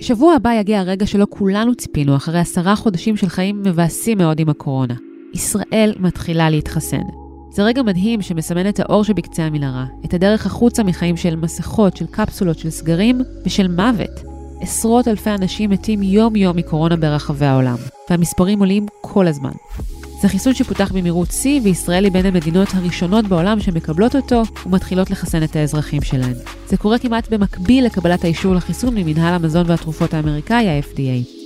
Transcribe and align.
שבוע 0.00 0.34
הבא 0.34 0.52
יגיע 0.52 0.80
הרגע 0.80 1.06
שלא 1.06 1.26
כולנו 1.30 1.74
ציפינו, 1.74 2.16
אחרי 2.16 2.38
עשרה 2.38 2.76
חודשים 2.76 3.16
של 3.16 3.28
חיים 3.28 3.62
מבאסים 3.62 4.18
מאוד 4.18 4.40
עם 4.40 4.48
הקורונה. 4.48 4.94
ישראל 5.34 5.94
מתחילה 6.00 6.50
להתחסן. 6.50 7.02
זה 7.50 7.62
רגע 7.62 7.82
מדהים 7.82 8.22
שמסמן 8.22 8.68
את 8.68 8.80
האור 8.80 9.04
שבקצה 9.04 9.42
המנהרה, 9.42 9.86
את 10.04 10.14
הדרך 10.14 10.46
החוצה 10.46 10.82
מחיים 10.82 11.16
של 11.16 11.36
מסכות, 11.36 11.96
של 11.96 12.06
קפסולות, 12.06 12.58
של 12.58 12.70
סגרים 12.70 13.20
ושל 13.46 13.68
מוות. 13.68 14.22
עשרות 14.60 15.08
אלפי 15.08 15.30
אנשים 15.30 15.70
מתים 15.70 16.02
יום-יום 16.02 16.56
מקורונה 16.56 16.96
ברחבי 16.96 17.46
העולם, 17.46 17.76
והמספרים 18.10 18.58
עולים 18.58 18.86
כל 19.00 19.26
הזמן. 19.26 19.52
זה 20.20 20.28
חיסון 20.28 20.54
שפותח 20.54 20.92
במהירות 20.92 21.30
שיא, 21.30 21.60
וישראל 21.64 22.04
היא 22.04 22.12
בין 22.12 22.26
המדינות 22.26 22.68
הראשונות 22.74 23.26
בעולם 23.26 23.60
שמקבלות 23.60 24.16
אותו 24.16 24.42
ומתחילות 24.66 25.10
לחסן 25.10 25.42
את 25.42 25.56
האזרחים 25.56 26.02
שלהן. 26.02 26.34
זה 26.68 26.76
קורה 26.76 26.98
כמעט 26.98 27.32
במקביל 27.32 27.86
לקבלת 27.86 28.24
האישור 28.24 28.54
לחיסון 28.54 28.94
ממנהל 28.94 29.34
המזון 29.34 29.70
והתרופות 29.70 30.14
האמריקאי, 30.14 30.68
ה-FDA. 30.68 31.36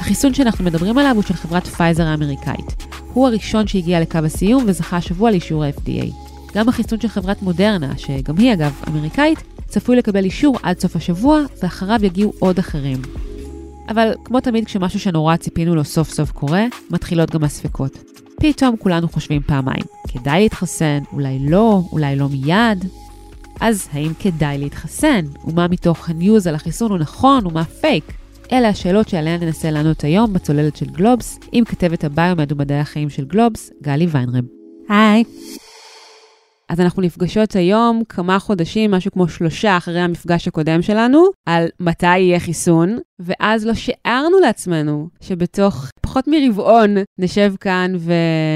החיסון 0.00 0.34
שאנחנו 0.34 0.64
מדברים 0.64 0.98
עליו 0.98 1.12
הוא 1.14 1.22
של 1.22 1.34
חברת 1.34 1.66
פייזר 1.66 2.06
האמריקאית. 2.06 2.84
הוא 3.12 3.26
הראשון 3.26 3.66
שהגיע 3.66 4.00
לקו 4.00 4.18
הסיום 4.18 4.64
וזכה 4.66 4.96
השבוע 4.96 5.30
לאישור 5.30 5.64
ה-FDA. 5.64 6.12
גם 6.54 6.68
החיסון 6.68 7.00
של 7.00 7.08
חברת 7.08 7.42
מודרנה, 7.42 7.92
שגם 7.98 8.38
היא 8.38 8.52
אגב 8.52 8.72
אמריקאית, 8.88 9.42
צפוי 9.68 9.96
לקבל 9.96 10.24
אישור 10.24 10.56
עד 10.62 10.80
סוף 10.80 10.96
השבוע, 10.96 11.42
ואחריו 11.62 12.00
יגיעו 12.02 12.32
עוד 12.38 12.58
אחרים. 12.58 13.02
אבל 13.88 14.14
כמו 14.24 14.40
תמיד 14.40 14.64
כשמשהו 14.64 15.00
שנורא 15.00 15.36
ציפינו 15.36 15.74
לו 15.74 15.84
סוף 15.84 16.10
סוף 16.10 16.30
קורה, 16.30 16.64
מתחילות 16.90 17.30
גם 17.30 17.44
הספקות. 17.44 17.98
פתאום 18.40 18.76
כולנו 18.76 19.08
חושבים 19.08 19.42
פעמיים, 19.42 19.82
כדאי 20.08 20.42
להתחסן, 20.42 20.98
אולי 21.12 21.38
לא, 21.38 21.80
אולי 21.92 22.16
לא 22.16 22.28
מיד. 22.28 22.84
אז 23.60 23.88
האם 23.92 24.12
כדאי 24.18 24.58
להתחסן? 24.58 25.24
ומה 25.44 25.68
מתוך 25.68 26.10
ה 26.10 26.17
news 26.17 26.46
על 26.46 26.54
החיסון 26.54 26.90
הוא 26.90 26.98
נכון 26.98 27.46
ומה 27.46 27.64
פייק? 27.64 28.12
אלה 28.52 28.68
השאלות 28.68 29.08
שעליהן 29.08 29.42
ננסה 29.42 29.70
לענות 29.70 30.04
היום 30.04 30.32
בצוללת 30.32 30.76
של 30.76 30.86
גלובס, 30.86 31.38
עם 31.52 31.64
כתבת 31.64 32.04
הביומד 32.04 32.52
ומדעי 32.52 32.80
החיים 32.80 33.10
של 33.10 33.24
גלובס, 33.24 33.70
גלי 33.82 34.06
ויינרם. 34.06 34.44
היי. 34.88 35.24
אז 36.68 36.80
אנחנו 36.80 37.02
נפגשות 37.02 37.56
היום 37.56 38.02
כמה 38.08 38.38
חודשים, 38.38 38.90
משהו 38.90 39.12
כמו 39.12 39.28
שלושה 39.28 39.76
אחרי 39.76 40.00
המפגש 40.00 40.48
הקודם 40.48 40.82
שלנו, 40.82 41.24
על 41.48 41.66
מתי 41.80 42.18
יהיה 42.18 42.40
חיסון, 42.40 42.98
ואז 43.18 43.66
לא 43.66 43.74
שיערנו 43.74 44.40
לעצמנו 44.40 45.08
שבתוך 45.20 45.90
פחות 46.00 46.24
מרבעון 46.28 46.96
נשב 47.18 47.54
כאן 47.60 47.92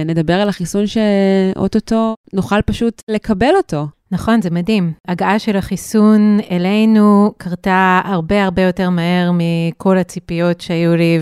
ונדבר 0.05 0.35
על 0.35 0.49
החיסון 0.49 0.87
שאו-טו-טו 0.87 2.15
נוכל 2.33 2.63
פשוט 2.63 3.03
לקבל 3.11 3.53
אותו. 3.57 3.87
נכון, 4.13 4.43
זה 4.43 4.51
מדהים. 4.51 4.93
הגעה 5.09 5.39
של 5.39 5.57
החיסון 5.57 6.39
אלינו 6.51 7.33
קרתה 7.39 8.01
הרבה 8.05 8.45
הרבה 8.45 8.63
יותר 8.63 8.91
מהר 8.91 9.31
מכל 9.35 9.99
הציפיות 9.99 10.61
שהיו 10.61 10.97
לי, 10.97 11.19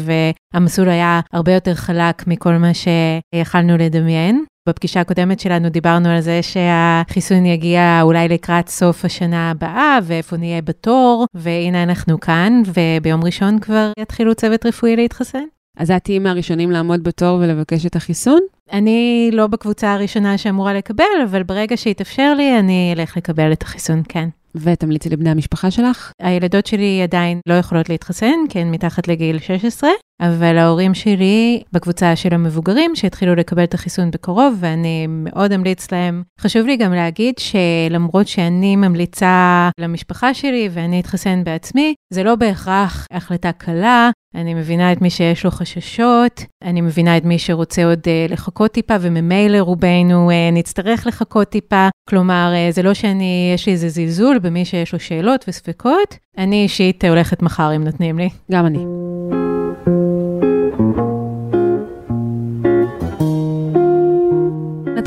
והמסלול 0.54 0.88
היה 0.88 1.20
הרבה 1.32 1.54
יותר 1.54 1.74
חלק 1.74 2.26
מכל 2.26 2.52
מה 2.52 2.70
שיכלנו 2.74 3.76
לדמיין. 3.76 4.44
בפגישה 4.68 5.00
הקודמת 5.00 5.40
שלנו 5.40 5.68
דיברנו 5.68 6.08
על 6.08 6.20
זה 6.20 6.40
שהחיסון 6.42 7.46
יגיע 7.46 8.00
אולי 8.02 8.28
לקראת 8.28 8.68
סוף 8.68 9.04
השנה 9.04 9.50
הבאה, 9.50 9.98
ואיפה 10.02 10.36
נהיה 10.36 10.62
בתור, 10.62 11.26
והנה 11.34 11.82
אנחנו 11.82 12.20
כאן, 12.20 12.62
וביום 12.66 13.24
ראשון 13.24 13.58
כבר 13.58 13.92
יתחילו 13.98 14.34
צוות 14.34 14.66
רפואי 14.66 14.96
להתחסן. 14.96 15.44
אז 15.78 15.90
את 15.90 16.04
תהיי 16.04 16.18
מהראשונים 16.18 16.70
לעמוד 16.70 17.02
בתור 17.02 17.38
ולבקש 17.38 17.86
את 17.86 17.96
החיסון? 17.96 18.40
אני 18.72 19.30
לא 19.32 19.46
בקבוצה 19.46 19.94
הראשונה 19.94 20.38
שאמורה 20.38 20.74
לקבל, 20.74 21.04
אבל 21.30 21.42
ברגע 21.42 21.76
שיתאפשר 21.76 22.34
לי, 22.34 22.58
אני 22.58 22.94
אלך 22.96 23.16
לקבל 23.16 23.52
את 23.52 23.62
החיסון, 23.62 24.02
כן. 24.08 24.28
ותמליצי 24.54 25.08
לבני 25.08 25.30
המשפחה 25.30 25.70
שלך? 25.70 26.12
הילדות 26.22 26.66
שלי 26.66 27.02
עדיין 27.02 27.40
לא 27.46 27.54
יכולות 27.54 27.88
להתחסן, 27.88 28.36
כי 28.48 28.58
הן 28.58 28.70
מתחת 28.70 29.08
לגיל 29.08 29.38
16, 29.38 29.90
אבל 30.20 30.58
ההורים 30.58 30.94
שלי 30.94 31.62
בקבוצה 31.72 32.16
של 32.16 32.34
המבוגרים 32.34 32.96
שהתחילו 32.96 33.34
לקבל 33.34 33.64
את 33.64 33.74
החיסון 33.74 34.10
בקרוב, 34.10 34.56
ואני 34.60 35.06
מאוד 35.08 35.52
אמליץ 35.52 35.92
להם. 35.92 36.22
חשוב 36.40 36.66
לי 36.66 36.76
גם 36.76 36.92
להגיד 36.92 37.34
שלמרות 37.38 38.28
שאני 38.28 38.76
ממליצה 38.76 39.68
למשפחה 39.80 40.34
שלי 40.34 40.68
ואני 40.72 41.00
אתחסן 41.00 41.44
בעצמי, 41.44 41.94
זה 42.12 42.22
לא 42.22 42.34
בהכרח 42.34 43.06
החלטה 43.10 43.52
קלה. 43.52 44.10
אני 44.34 44.54
מבינה 44.54 44.92
את 44.92 45.02
מי 45.02 45.10
שיש 45.10 45.44
לו 45.44 45.50
חששות, 45.50 46.44
אני 46.64 46.80
מבינה 46.80 47.16
את 47.16 47.24
מי 47.24 47.38
שרוצה 47.38 47.84
עוד 47.84 47.98
uh, 47.98 48.32
לחכות 48.32 48.72
טיפה, 48.72 48.94
וממילא 49.00 49.58
רובנו 49.58 50.30
uh, 50.30 50.54
נצטרך 50.54 51.06
לחכות 51.06 51.48
טיפה. 51.48 51.88
כלומר, 52.08 52.52
uh, 52.54 52.74
זה 52.74 52.82
לא 52.82 52.94
שאני, 52.94 53.50
יש 53.54 53.66
לי 53.66 53.72
איזה 53.72 53.88
זלזול 53.88 54.38
במי 54.38 54.64
שיש 54.64 54.92
לו 54.92 55.00
שאלות 55.00 55.44
וספקות, 55.48 56.16
אני 56.38 56.62
אישית 56.62 57.04
הולכת 57.04 57.42
מחר 57.42 57.76
אם 57.76 57.84
נותנים 57.84 58.18
לי. 58.18 58.28
גם 58.52 58.66
אני. 58.66 58.78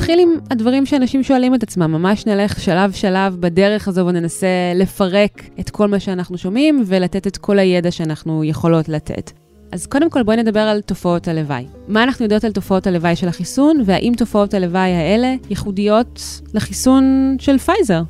נתחיל 0.01 0.19
עם 0.19 0.35
הדברים 0.51 0.85
שאנשים 0.85 1.23
שואלים 1.23 1.55
את 1.55 1.63
עצמם, 1.63 1.91
ממש 1.91 2.25
נלך 2.25 2.59
שלב-שלב 2.59 3.37
בדרך 3.39 3.87
הזו 3.87 4.05
וננסה 4.05 4.47
לפרק 4.75 5.43
את 5.59 5.69
כל 5.69 5.87
מה 5.87 5.99
שאנחנו 5.99 6.37
שומעים 6.37 6.83
ולתת 6.85 7.27
את 7.27 7.37
כל 7.37 7.59
הידע 7.59 7.91
שאנחנו 7.91 8.43
יכולות 8.43 8.89
לתת. 8.89 9.31
אז 9.71 9.87
קודם 9.87 10.09
כל 10.09 10.23
בואי 10.23 10.37
נדבר 10.37 10.59
על 10.59 10.81
תופעות 10.81 11.27
הלוואי. 11.27 11.65
מה 11.87 12.03
אנחנו 12.03 12.25
יודעות 12.25 12.43
על 12.43 12.51
תופעות 12.51 12.87
הלוואי 12.87 13.15
של 13.15 13.27
החיסון, 13.27 13.83
והאם 13.85 14.13
תופעות 14.17 14.53
הלוואי 14.53 14.91
האלה 14.91 15.35
ייחודיות 15.49 16.41
לחיסון 16.53 17.35
של 17.39 17.57
פייזר? 17.57 18.01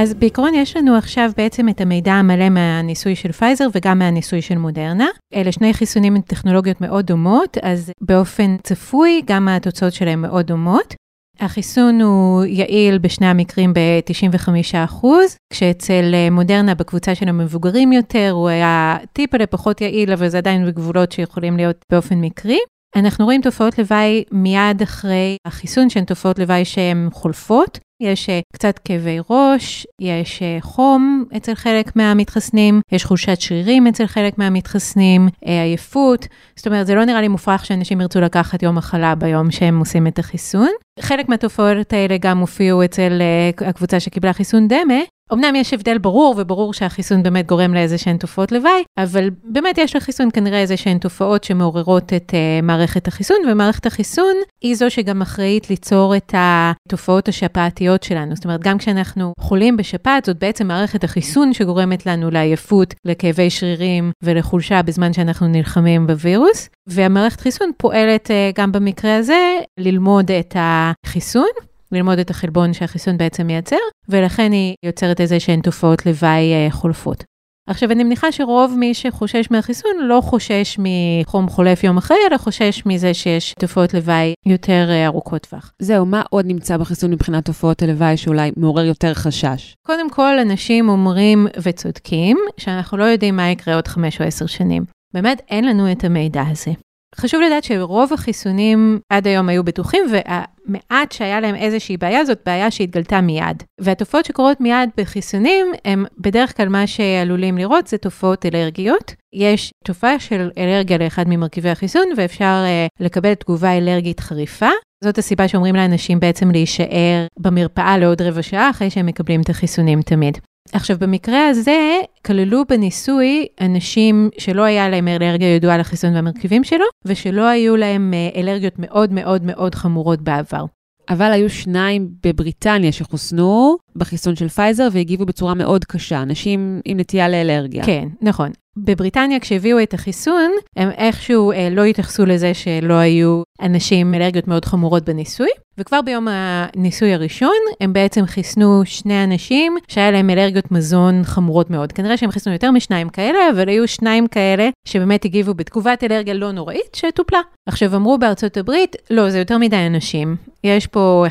אז 0.00 0.14
בעיקרון 0.14 0.54
יש 0.54 0.76
לנו 0.76 0.96
עכשיו 0.96 1.30
בעצם 1.36 1.68
את 1.68 1.80
המידע 1.80 2.12
המלא 2.12 2.48
מהניסוי 2.48 3.16
של 3.16 3.32
פייזר 3.32 3.66
וגם 3.74 3.98
מהניסוי 3.98 4.42
של 4.42 4.58
מודרנה. 4.58 5.06
אלה 5.34 5.52
שני 5.52 5.74
חיסונים 5.74 6.14
עם 6.14 6.22
טכנולוגיות 6.22 6.80
מאוד 6.80 7.06
דומות, 7.06 7.58
אז 7.62 7.92
באופן 8.00 8.56
צפוי 8.62 9.22
גם 9.24 9.48
התוצאות 9.48 9.92
שלהם 9.92 10.22
מאוד 10.22 10.46
דומות. 10.46 10.94
החיסון 11.40 12.00
הוא 12.00 12.44
יעיל 12.44 12.98
בשני 12.98 13.26
המקרים 13.26 13.74
ב-95%, 13.74 15.06
כשאצל 15.52 16.14
מודרנה 16.30 16.74
בקבוצה 16.74 17.14
של 17.14 17.28
המבוגרים 17.28 17.92
יותר 17.92 18.30
הוא 18.32 18.48
היה 18.48 18.96
טיפה 19.12 19.36
פחות 19.36 19.80
יעיל, 19.80 20.12
אבל 20.12 20.28
זה 20.28 20.38
עדיין 20.38 20.66
בגבולות 20.66 21.12
שיכולים 21.12 21.56
להיות 21.56 21.84
באופן 21.92 22.20
מקרי. 22.20 22.58
אנחנו 22.96 23.24
רואים 23.24 23.40
תופעות 23.40 23.78
לוואי 23.78 24.24
מיד 24.32 24.82
אחרי 24.82 25.36
החיסון, 25.44 25.90
שהן 25.90 26.04
תופעות 26.04 26.38
לוואי 26.38 26.64
שהן 26.64 27.08
חולפות. 27.12 27.78
יש 28.00 28.26
uh, 28.26 28.32
קצת 28.52 28.78
כאבי 28.84 29.18
ראש, 29.30 29.86
יש 30.00 30.38
uh, 30.38 30.64
חום 30.64 31.24
אצל 31.36 31.54
חלק 31.54 31.96
מהמתחסנים, 31.96 32.80
יש 32.92 33.04
חולשת 33.04 33.40
שרירים 33.40 33.86
אצל 33.86 34.06
חלק 34.06 34.38
מהמתחסנים, 34.38 35.28
uh, 35.28 35.48
עייפות. 35.48 36.26
זאת 36.56 36.66
אומרת, 36.66 36.86
זה 36.86 36.94
לא 36.94 37.04
נראה 37.04 37.20
לי 37.20 37.28
מופרך 37.28 37.66
שאנשים 37.66 38.00
ירצו 38.00 38.20
לקחת 38.20 38.62
יום 38.62 38.74
מחלה 38.74 39.14
ביום 39.14 39.50
שהם 39.50 39.78
עושים 39.78 40.06
את 40.06 40.18
החיסון. 40.18 40.70
חלק 41.00 41.28
מהתופעות 41.28 41.92
האלה 41.92 42.16
גם 42.20 42.38
הופיעו 42.38 42.84
אצל 42.84 43.22
הקבוצה 43.66 44.00
שקיבלה 44.00 44.32
חיסון 44.32 44.68
דמה, 44.68 45.00
אמנם 45.32 45.56
יש 45.56 45.74
הבדל 45.74 45.98
ברור, 45.98 46.34
וברור 46.38 46.74
שהחיסון 46.74 47.22
באמת 47.22 47.46
גורם 47.46 47.74
לאיזה 47.74 47.98
שהן 47.98 48.16
תופעות 48.16 48.52
לוואי, 48.52 48.82
אבל 48.98 49.30
באמת 49.44 49.78
יש 49.78 49.96
לחיסון 49.96 50.28
כנראה 50.32 50.60
איזה 50.60 50.76
שהן 50.76 50.98
תופעות 50.98 51.44
שמעוררות 51.44 52.12
את 52.12 52.30
uh, 52.30 52.64
מערכת 52.64 53.08
החיסון, 53.08 53.36
ומערכת 53.50 53.86
החיסון 53.86 54.34
היא 54.62 54.74
זו 54.74 54.90
שגם 54.90 55.22
אחראית 55.22 55.70
ליצור 55.70 56.16
את 56.16 56.34
התופעות 56.36 57.28
השפעתיות 57.28 58.02
שלנו. 58.02 58.34
זאת 58.34 58.44
אומרת, 58.44 58.60
גם 58.60 58.78
כשאנחנו 58.78 59.32
חולים 59.40 59.76
בשפעת, 59.76 60.24
זאת 60.24 60.38
בעצם 60.38 60.66
מערכת 60.66 61.04
החיסון 61.04 61.52
שגורמת 61.52 62.06
לנו 62.06 62.30
לעייפות, 62.30 62.94
לכאבי 63.04 63.50
שרירים 63.50 64.12
ולחולשה 64.22 64.82
בזמן 64.82 65.12
שאנחנו 65.12 65.48
נלחמים 65.48 66.06
בווירוס. 66.06 66.68
והמערכת 66.86 67.40
חיסון 67.40 67.70
פועלת 67.76 68.26
uh, 68.26 68.60
גם 68.60 68.72
במקרה 68.72 69.16
הזה 69.16 69.58
ללמוד 69.78 70.30
את 70.30 70.56
החיסון. 70.58 71.69
ללמוד 71.92 72.18
את 72.18 72.30
החלבון 72.30 72.72
שהחיסון 72.72 73.16
בעצם 73.16 73.46
מייצר, 73.46 73.76
ולכן 74.08 74.52
היא 74.52 74.74
יוצרת 74.84 75.20
איזה 75.20 75.40
שהן 75.40 75.60
תופעות 75.60 76.06
לוואי 76.06 76.52
אה, 76.52 76.70
חולפות. 76.70 77.24
עכשיו, 77.68 77.90
אני 77.90 78.04
מניחה 78.04 78.32
שרוב 78.32 78.74
מי 78.78 78.94
שחושש 78.94 79.50
מהחיסון 79.50 79.90
לא 80.00 80.20
חושש 80.20 80.76
מחום 80.78 81.48
חולף 81.48 81.84
יום 81.84 81.96
אחרי, 81.98 82.16
אלא 82.30 82.36
חושש 82.38 82.82
מזה 82.86 83.14
שיש 83.14 83.54
תופעות 83.58 83.94
לוואי 83.94 84.34
יותר 84.46 84.86
אה, 84.90 85.06
ארוכות 85.06 85.42
טווח. 85.42 85.72
זהו, 85.82 86.06
מה 86.06 86.22
עוד 86.30 86.46
נמצא 86.46 86.76
בחיסון 86.76 87.10
מבחינת 87.10 87.44
תופעות 87.44 87.82
הלוואי 87.82 88.16
שאולי 88.16 88.50
מעורר 88.56 88.84
יותר 88.84 89.14
חשש? 89.14 89.74
קודם 89.86 90.10
כל, 90.10 90.38
אנשים 90.38 90.88
אומרים 90.88 91.46
וצודקים 91.62 92.38
שאנחנו 92.56 92.98
לא 92.98 93.04
יודעים 93.04 93.36
מה 93.36 93.50
יקרה 93.50 93.74
עוד 93.74 93.88
חמש 93.88 94.20
או 94.20 94.26
עשר 94.26 94.46
שנים. 94.46 94.84
באמת, 95.14 95.42
אין 95.48 95.64
לנו 95.64 95.92
את 95.92 96.04
המידע 96.04 96.42
הזה. 96.50 96.70
חשוב 97.16 97.40
לדעת 97.40 97.64
שרוב 97.64 98.12
החיסונים 98.12 99.00
עד 99.12 99.26
היום 99.26 99.48
היו 99.48 99.64
בטוחים, 99.64 100.04
והמעט 100.10 101.12
שהיה 101.12 101.40
להם 101.40 101.54
איזושהי 101.54 101.96
בעיה, 101.96 102.24
זאת 102.24 102.38
בעיה 102.46 102.70
שהתגלתה 102.70 103.20
מיד. 103.20 103.62
והתופעות 103.80 104.24
שקורות 104.24 104.60
מיד 104.60 104.90
בחיסונים, 104.96 105.66
הם 105.84 106.04
בדרך 106.18 106.56
כלל 106.56 106.68
מה 106.68 106.86
שעלולים 106.86 107.58
לראות 107.58 107.86
זה 107.86 107.98
תופעות 107.98 108.46
אלרגיות. 108.46 109.14
יש 109.34 109.70
תופעה 109.84 110.18
של 110.18 110.50
אלרגיה 110.58 110.98
לאחד 110.98 111.24
ממרכיבי 111.28 111.70
החיסון, 111.70 112.04
ואפשר 112.16 112.64
uh, 112.64 113.04
לקבל 113.04 113.34
תגובה 113.34 113.78
אלרגית 113.78 114.20
חריפה. 114.20 114.70
זאת 115.04 115.18
הסיבה 115.18 115.48
שאומרים 115.48 115.74
לאנשים 115.74 116.20
בעצם 116.20 116.50
להישאר 116.50 117.26
במרפאה 117.38 117.98
לעוד 117.98 118.22
רבע 118.22 118.42
שעה 118.42 118.70
אחרי 118.70 118.90
שהם 118.90 119.06
מקבלים 119.06 119.40
את 119.40 119.50
החיסונים 119.50 120.02
תמיד. 120.02 120.38
עכשיו, 120.72 120.96
במקרה 121.00 121.48
הזה, 121.48 122.00
כללו 122.26 122.64
בניסוי 122.68 123.46
אנשים 123.60 124.30
שלא 124.38 124.62
היה 124.62 124.88
להם 124.88 125.08
אלרגיה 125.08 125.54
ידועה 125.54 125.78
לחיסון 125.78 126.14
והמרכיבים 126.14 126.64
שלו, 126.64 126.84
ושלא 127.04 127.46
היו 127.46 127.76
להם 127.76 128.14
אה, 128.14 128.40
אלרגיות 128.40 128.74
מאוד 128.78 129.12
מאוד 129.12 129.42
מאוד 129.44 129.74
חמורות 129.74 130.20
בעבר. 130.20 130.64
אבל 131.10 131.32
היו 131.32 131.50
שניים 131.50 132.08
בבריטניה 132.24 132.92
שחוסנו 132.92 133.76
בחיסון 133.96 134.36
של 134.36 134.48
פייזר 134.48 134.88
והגיבו 134.92 135.26
בצורה 135.26 135.54
מאוד 135.54 135.84
קשה, 135.84 136.22
אנשים 136.22 136.80
עם 136.84 137.00
נטייה 137.00 137.28
לאלרגיה. 137.28 137.84
כן, 137.84 138.08
נכון. 138.22 138.50
בבריטניה 138.76 139.40
כשהביאו 139.40 139.82
את 139.82 139.94
החיסון, 139.94 140.50
הם 140.76 140.90
איכשהו 140.90 141.52
אה, 141.52 141.68
לא 141.70 141.84
התייחסו 141.84 142.26
לזה 142.26 142.54
שלא 142.54 142.94
היו 142.94 143.42
אנשים 143.62 144.06
עם 144.06 144.14
אלרגיות 144.14 144.48
מאוד 144.48 144.64
חמורות 144.64 145.04
בניסוי, 145.04 145.48
וכבר 145.80 146.02
ביום 146.02 146.28
הניסוי 146.30 147.14
הראשון, 147.14 147.56
הם 147.80 147.92
בעצם 147.92 148.26
חיסנו 148.26 148.82
שני 148.84 149.24
אנשים 149.24 149.76
שהיה 149.88 150.10
להם 150.10 150.30
אלרגיות 150.30 150.72
מזון 150.72 151.24
חמורות 151.24 151.70
מאוד. 151.70 151.92
כנראה 151.92 152.16
שהם 152.16 152.30
חיסנו 152.30 152.52
יותר 152.52 152.70
משניים 152.70 153.08
כאלה, 153.08 153.38
אבל 153.50 153.68
היו 153.68 153.88
שניים 153.88 154.26
כאלה 154.26 154.68
שבאמת 154.84 155.24
הגיבו 155.24 155.54
בתגובת 155.54 156.04
אלרגיה 156.04 156.34
לא 156.34 156.52
נוראית 156.52 156.94
שטופלה. 156.96 157.40
עכשיו 157.66 157.96
אמרו 157.96 158.18
בארצות 158.18 158.56
הברית, 158.56 158.96
לא, 159.10 159.30
זה 159.30 159.38
יותר 159.38 159.58
מדי 159.58 159.86
אנשים. 159.86 160.36
יש 160.64 160.86
פה 160.86 161.26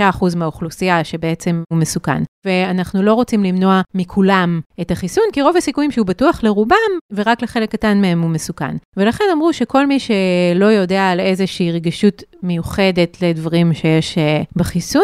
1.6% 0.00 0.36
מהאוכלוסייה 0.36 1.04
שבעצם 1.04 1.62
הוא 1.72 1.78
מסוכן. 1.78 2.22
ואנחנו 2.44 3.02
לא 3.02 3.14
רוצים 3.14 3.44
למנוע 3.44 3.80
מכולם 3.94 4.60
את 4.80 4.90
החיסון, 4.90 5.24
כי 5.32 5.42
רוב 5.42 5.56
הסיכויים 5.56 5.90
שהוא 5.90 6.06
בטוח 6.06 6.44
לרובם, 6.44 6.76
ורק 7.10 7.42
לחלק 7.42 7.70
קטן 7.70 8.00
מהם 8.00 8.22
הוא 8.22 8.30
מסוכן. 8.30 8.76
ולכן 8.96 9.24
אמרו 9.32 9.52
שכל 9.52 9.86
מי 9.86 9.98
שלא 10.00 10.66
יודע 10.66 11.10
על 11.10 11.20
איזושהי 11.20 11.72
רגישות 11.72 12.22
מיוחדת 12.42 13.22
לדברים 13.22 13.74
שיש 13.74 14.14
uh, 14.14 14.46
בחיסון, 14.56 15.02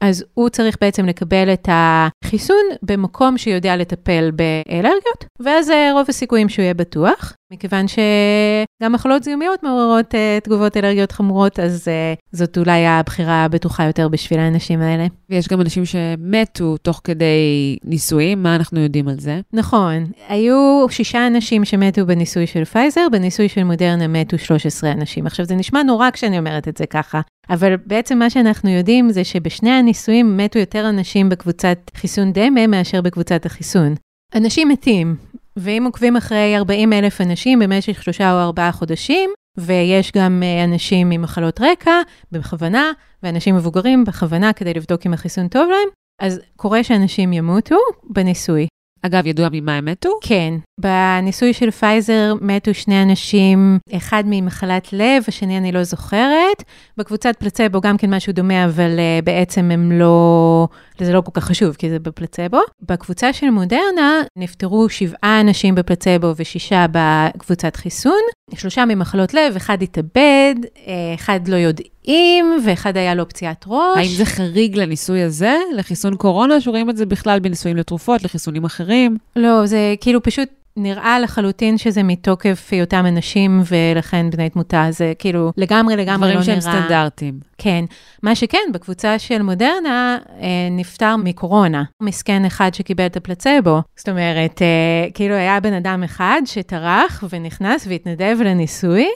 אז 0.00 0.24
הוא 0.34 0.48
צריך 0.48 0.76
בעצם 0.80 1.06
לקבל 1.06 1.52
את 1.52 1.68
החיסון 1.72 2.64
במקום 2.82 3.38
שיודע 3.38 3.76
לטפל 3.76 4.30
באלרגיות, 4.30 5.24
ואז 5.40 5.72
רוב 5.92 6.06
הסיכויים 6.08 6.48
שהוא 6.48 6.62
יהיה 6.62 6.74
בטוח. 6.74 7.34
מכיוון 7.52 7.86
שגם 7.88 8.92
מחלות 8.92 9.22
זיהומיות 9.22 9.62
מעוררות 9.62 10.14
uh, 10.14 10.44
תגובות 10.44 10.76
אלרגיות 10.76 11.12
חמורות, 11.12 11.60
אז 11.60 11.88
uh, 11.88 12.20
זאת 12.32 12.58
אולי 12.58 12.86
הבחירה 12.86 13.44
הבטוחה 13.44 13.84
יותר 13.84 14.08
בשביל 14.08 14.40
האנשים 14.40 14.80
האלה. 14.80 15.06
ויש 15.30 15.48
גם 15.48 15.60
אנשים 15.60 15.84
שמתו 15.84 16.76
תוך 16.76 17.00
כדי 17.04 17.76
ניסויים, 17.84 18.42
מה 18.42 18.56
אנחנו 18.56 18.80
יודעים 18.80 19.08
על 19.08 19.20
זה? 19.20 19.40
נכון, 19.52 20.06
היו 20.28 20.86
שישה 20.90 21.26
אנשים 21.26 21.64
שמתו 21.64 22.06
בניסוי 22.06 22.46
של 22.46 22.64
פייזר, 22.64 23.06
בניסוי 23.12 23.48
של 23.48 23.64
מודרנה 23.64 24.08
מתו 24.08 24.38
13 24.38 24.92
אנשים. 24.92 25.26
עכשיו, 25.26 25.46
זה 25.46 25.54
נשמע 25.54 25.82
נורא 25.82 26.10
כשאני 26.10 26.38
אומרת 26.38 26.68
את 26.68 26.76
זה 26.76 26.86
ככה, 26.86 27.20
אבל 27.50 27.76
בעצם 27.86 28.18
מה 28.18 28.30
שאנחנו 28.30 28.70
יודעים 28.70 29.10
זה 29.10 29.24
שבשני 29.24 29.70
הניסויים 29.70 30.36
מתו 30.36 30.58
יותר 30.58 30.88
אנשים 30.88 31.28
בקבוצת 31.28 31.78
חיסון 31.94 32.32
דמה 32.32 32.66
מאשר 32.66 33.00
בקבוצת 33.00 33.46
החיסון. 33.46 33.94
אנשים 34.34 34.68
מתים, 34.68 35.16
ואם 35.56 35.82
עוקבים 35.86 36.16
אחרי 36.16 36.56
40 36.56 36.92
אלף 36.92 37.20
אנשים 37.20 37.58
במשך 37.58 38.02
שלושה 38.02 38.32
או 38.32 38.38
ארבעה 38.38 38.72
חודשים, 38.72 39.30
ויש 39.58 40.12
גם 40.12 40.42
אה, 40.42 40.64
אנשים 40.64 41.10
עם 41.10 41.22
מחלות 41.22 41.60
רקע 41.60 41.92
בכוונה, 42.32 42.92
ואנשים 43.22 43.56
מבוגרים 43.56 44.04
בכוונה 44.04 44.52
כדי 44.52 44.74
לבדוק 44.74 45.06
אם 45.06 45.14
החיסון 45.14 45.48
טוב 45.48 45.70
להם, 45.70 45.88
אז 46.20 46.40
קורה 46.56 46.84
שאנשים 46.84 47.32
ימותו 47.32 47.76
בניסוי. 48.04 48.66
אגב, 49.02 49.26
ידוע 49.26 49.48
ממה 49.52 49.76
הם 49.76 49.84
מתו? 49.84 50.10
כן. 50.22 50.54
בניסוי 50.80 51.52
של 51.52 51.70
פייזר 51.70 52.34
מתו 52.40 52.74
שני 52.74 53.02
אנשים, 53.02 53.78
אחד 53.96 54.24
ממחלת 54.26 54.92
לב, 54.92 55.22
השני 55.28 55.58
אני 55.58 55.72
לא 55.72 55.82
זוכרת. 55.82 56.64
בקבוצת 56.96 57.36
פלצבו 57.38 57.80
גם 57.80 57.96
כן 57.96 58.14
משהו 58.14 58.32
דומה, 58.32 58.64
אבל 58.64 58.96
uh, 58.96 59.24
בעצם 59.24 59.70
הם 59.70 59.92
לא, 59.92 60.68
זה 61.04 61.12
לא 61.12 61.20
כל 61.20 61.30
כך 61.34 61.44
חשוב, 61.44 61.74
כי 61.74 61.90
זה 61.90 61.98
בפלצבו. 61.98 62.60
בקבוצה 62.82 63.32
של 63.32 63.50
מודרנה 63.50 64.22
נפטרו 64.36 64.88
שבעה 64.88 65.40
אנשים 65.40 65.74
בפלצבו 65.74 66.32
ושישה 66.36 66.86
בקבוצת 66.92 67.76
חיסון. 67.76 68.20
שלושה 68.54 68.84
ממחלות 68.84 69.34
לב, 69.34 69.56
אחד 69.56 69.82
התאבד, 69.82 70.54
אה, 70.86 71.14
אחד 71.14 71.48
לא 71.48 71.56
יודעים, 71.56 72.58
ואחד 72.64 72.96
היה 72.96 73.14
לו 73.14 73.28
פציעת 73.28 73.64
ראש. 73.66 73.98
האם 73.98 74.16
זה 74.16 74.24
חריג 74.24 74.76
לניסוי 74.76 75.22
הזה, 75.22 75.56
לחיסון 75.76 76.16
קורונה, 76.16 76.60
שרואים 76.60 76.90
את 76.90 76.96
זה 76.96 77.06
בכלל 77.06 77.40
בניסויים 77.40 77.76
לתרופות, 77.76 78.24
לחיסונים 78.24 78.64
אחרים? 78.64 79.16
לא, 79.36 79.66
זה 79.66 79.94
כאילו 80.00 80.22
פשוט 80.22 80.48
נראה 80.82 81.20
לחלוטין 81.20 81.78
שזה 81.78 82.02
מתוקף 82.02 82.68
היותם 82.70 83.04
אנשים 83.08 83.62
ולכן 83.70 84.30
בני 84.30 84.50
תמותה, 84.50 84.86
זה 84.90 85.12
כאילו 85.18 85.52
לגמרי 85.56 85.96
לגמרי 85.96 86.28
לא 86.28 86.34
נראה. 86.34 86.42
דברים 86.42 86.60
שהם 86.62 86.72
סטנדרטיים. 86.72 87.40
כן. 87.58 87.84
מה 88.22 88.34
שכן, 88.34 88.58
בקבוצה 88.72 89.18
של 89.18 89.42
מודרנה 89.42 90.18
אה, 90.40 90.48
נפטר 90.70 91.16
מקורונה. 91.16 91.82
מסכן 92.00 92.44
אחד 92.44 92.74
שקיבל 92.74 93.06
את 93.06 93.16
הפלצבו. 93.16 93.82
זאת 93.96 94.08
אומרת, 94.08 94.62
אה, 94.62 95.10
כאילו 95.14 95.34
היה 95.34 95.60
בן 95.60 95.72
אדם 95.72 96.02
אחד 96.02 96.42
שטרח 96.44 97.24
ונכנס 97.30 97.86
והתנדב 97.86 98.36
לניסוי. 98.44 99.08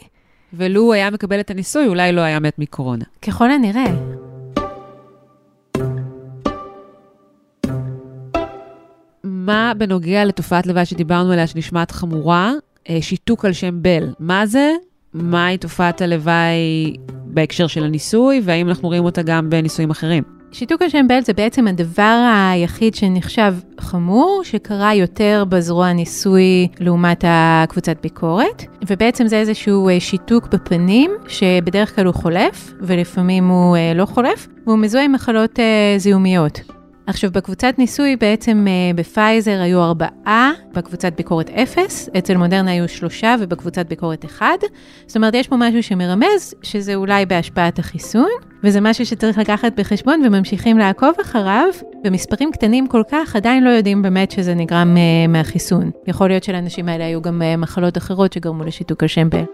ולו 0.57 0.81
הוא 0.81 0.95
היה 0.95 1.11
מקבל 1.11 1.41
את 1.41 1.51
הניסוי, 1.51 1.87
אולי 1.87 2.13
לא 2.13 2.21
היה 2.21 2.41
מת 2.41 2.59
מקורונה. 2.59 3.05
ככל 3.23 3.51
הנראה. 3.51 4.14
מה 9.47 9.73
בנוגע 9.79 10.25
לתופעת 10.25 10.67
לוואי 10.67 10.85
שדיברנו 10.85 11.33
עליה, 11.33 11.47
שנשמעת 11.47 11.91
חמורה, 11.91 12.53
אה, 12.91 12.99
שיתוק 13.01 13.45
על 13.45 13.53
שם 13.53 13.83
בל? 13.83 14.09
מה 14.19 14.47
זה? 14.47 14.73
מהי 15.15 15.59
תופעת 15.59 16.01
הלוואי 16.01 16.97
בהקשר 17.25 17.67
של 17.67 17.85
הניסוי, 17.85 18.41
והאם 18.45 18.69
אנחנו 18.69 18.89
רואים 18.89 19.05
אותה 19.05 19.23
גם 19.23 19.51
בניסויים 19.51 19.91
אחרים? 19.91 20.23
שיתוק 20.53 20.83
על 20.83 20.89
שם 20.89 21.09
בל 21.09 21.21
זה 21.21 21.33
בעצם 21.33 21.69
הדבר 21.69 22.31
היחיד 22.53 22.95
שנחשב 22.95 23.55
חמור, 23.81 24.41
שקרה 24.45 24.95
יותר 24.95 25.45
בזרוע 25.49 25.87
הניסוי 25.87 26.69
לעומת 26.81 27.25
הקבוצת 27.29 27.97
ביקורת, 28.03 28.65
ובעצם 28.87 29.27
זה 29.27 29.37
איזשהו 29.39 29.89
אה, 29.89 30.01
שיתוק 30.01 30.47
בפנים, 30.47 31.11
שבדרך 31.29 31.97
כלל 31.97 32.07
הוא 32.07 32.15
חולף, 32.15 32.75
ולפעמים 32.81 33.49
הוא 33.49 33.77
אה, 33.77 33.93
לא 33.95 34.07
חולף, 34.07 34.49
והוא 34.67 34.79
מזוהה 34.79 35.05
עם 35.05 35.13
מחלות 35.13 35.59
זיהומיות. 35.99 36.61
עכשיו, 37.07 37.31
בקבוצת 37.33 37.75
ניסוי 37.79 38.17
בעצם 38.17 38.67
אה, 38.69 38.73
בפייזר 38.95 39.61
היו 39.61 39.83
ארבעה, 39.83 40.53
בקבוצת 40.75 41.13
ביקורת 41.17 41.51
אפס, 41.51 42.09
אצל 42.19 42.37
מודרנה 42.37 42.71
היו 42.71 42.89
שלושה 42.89 43.35
ובקבוצת 43.41 43.87
ביקורת 43.87 44.25
אחד. 44.25 44.57
זאת 45.07 45.17
אומרת, 45.17 45.35
יש 45.35 45.49
פה 45.49 45.57
משהו 45.59 45.83
שמרמז 45.83 46.55
שזה 46.63 46.95
אולי 46.95 47.27
בהשפעת 47.27 47.79
החיסון, 47.79 48.29
וזה 48.65 48.81
משהו 48.81 49.07
שצריך 49.07 49.39
לקחת 49.39 49.73
בחשבון 49.77 50.23
וממשיכים 50.27 50.79
לעקוב 50.79 51.15
אחריו. 51.23 51.67
במספרים 52.05 52.53
קטנים 52.53 52.87
כל 52.87 53.03
כך 53.11 53.37
עדיין 53.37 53.65
לא 53.65 53.71
יודעים 53.71 54.03
באמת 54.03 54.31
שזה 54.31 54.55
נגרם 54.55 54.97
uh, 54.97 55.29
מהחיסון. 55.29 55.91
יכול 56.07 56.29
להיות 56.29 56.45
שלאנשים 56.45 56.89
האלה 56.89 57.07
היו 57.07 57.23
גם 57.23 57.43
uh, 57.43 57.57
מחלות 57.57 57.97
אחרות 57.97 58.33
שגרמו 58.33 58.65
לשיתוק 58.65 59.03
השמבל. 59.03 59.45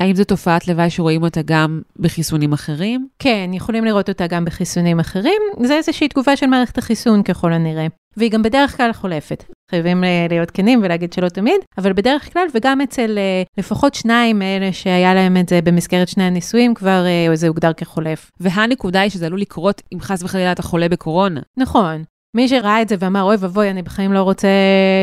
האם 0.00 0.14
זו 0.14 0.24
תופעת 0.24 0.68
לוואי 0.68 0.90
שרואים 0.90 1.22
אותה 1.22 1.40
גם 1.44 1.80
בחיסונים 1.98 2.52
אחרים? 2.52 3.08
כן, 3.18 3.50
יכולים 3.52 3.84
לראות 3.84 4.08
אותה 4.08 4.26
גם 4.26 4.44
בחיסונים 4.44 5.00
אחרים. 5.00 5.42
זה 5.62 5.76
איזושהי 5.76 6.08
תגובה 6.08 6.36
של 6.36 6.46
מערכת 6.46 6.78
החיסון 6.78 7.22
ככל 7.22 7.52
הנראה. 7.52 7.86
והיא 8.16 8.30
גם 8.30 8.42
בדרך 8.42 8.76
כלל 8.76 8.92
חולפת. 8.92 9.44
חייבים 9.70 10.04
אה, 10.04 10.26
להיות 10.30 10.50
כנים 10.50 10.80
ולהגיד 10.82 11.12
שלא 11.12 11.28
תמיד, 11.28 11.60
אבל 11.78 11.92
בדרך 11.92 12.32
כלל, 12.32 12.46
וגם 12.54 12.80
אצל 12.80 13.18
אה, 13.18 13.42
לפחות 13.58 13.94
שניים 13.94 14.38
מאלה 14.38 14.72
שהיה 14.72 15.14
להם 15.14 15.36
את 15.36 15.48
זה 15.48 15.60
במסגרת 15.62 16.08
שני 16.08 16.24
הניסויים, 16.24 16.74
כבר 16.74 17.04
אה, 17.06 17.36
זה 17.36 17.48
הוגדר 17.48 17.72
כחולף. 17.72 18.30
והנקודה 18.40 19.00
היא 19.00 19.10
שזה 19.10 19.26
עלול 19.26 19.40
לקרות 19.40 19.82
אם 19.94 20.00
חס 20.00 20.22
וחלילה 20.22 20.52
אתה 20.52 20.62
חולה 20.62 20.88
בקורונה. 20.88 21.40
נכון. 21.56 22.04
מי 22.36 22.48
שראה 22.48 22.82
את 22.82 22.88
זה 22.88 22.96
ואמר, 22.98 23.22
אוי 23.22 23.36
ואבוי, 23.38 23.70
אני 23.70 23.82
בחיים 23.82 24.12
לא 24.12 24.22
רוצה 24.22 24.48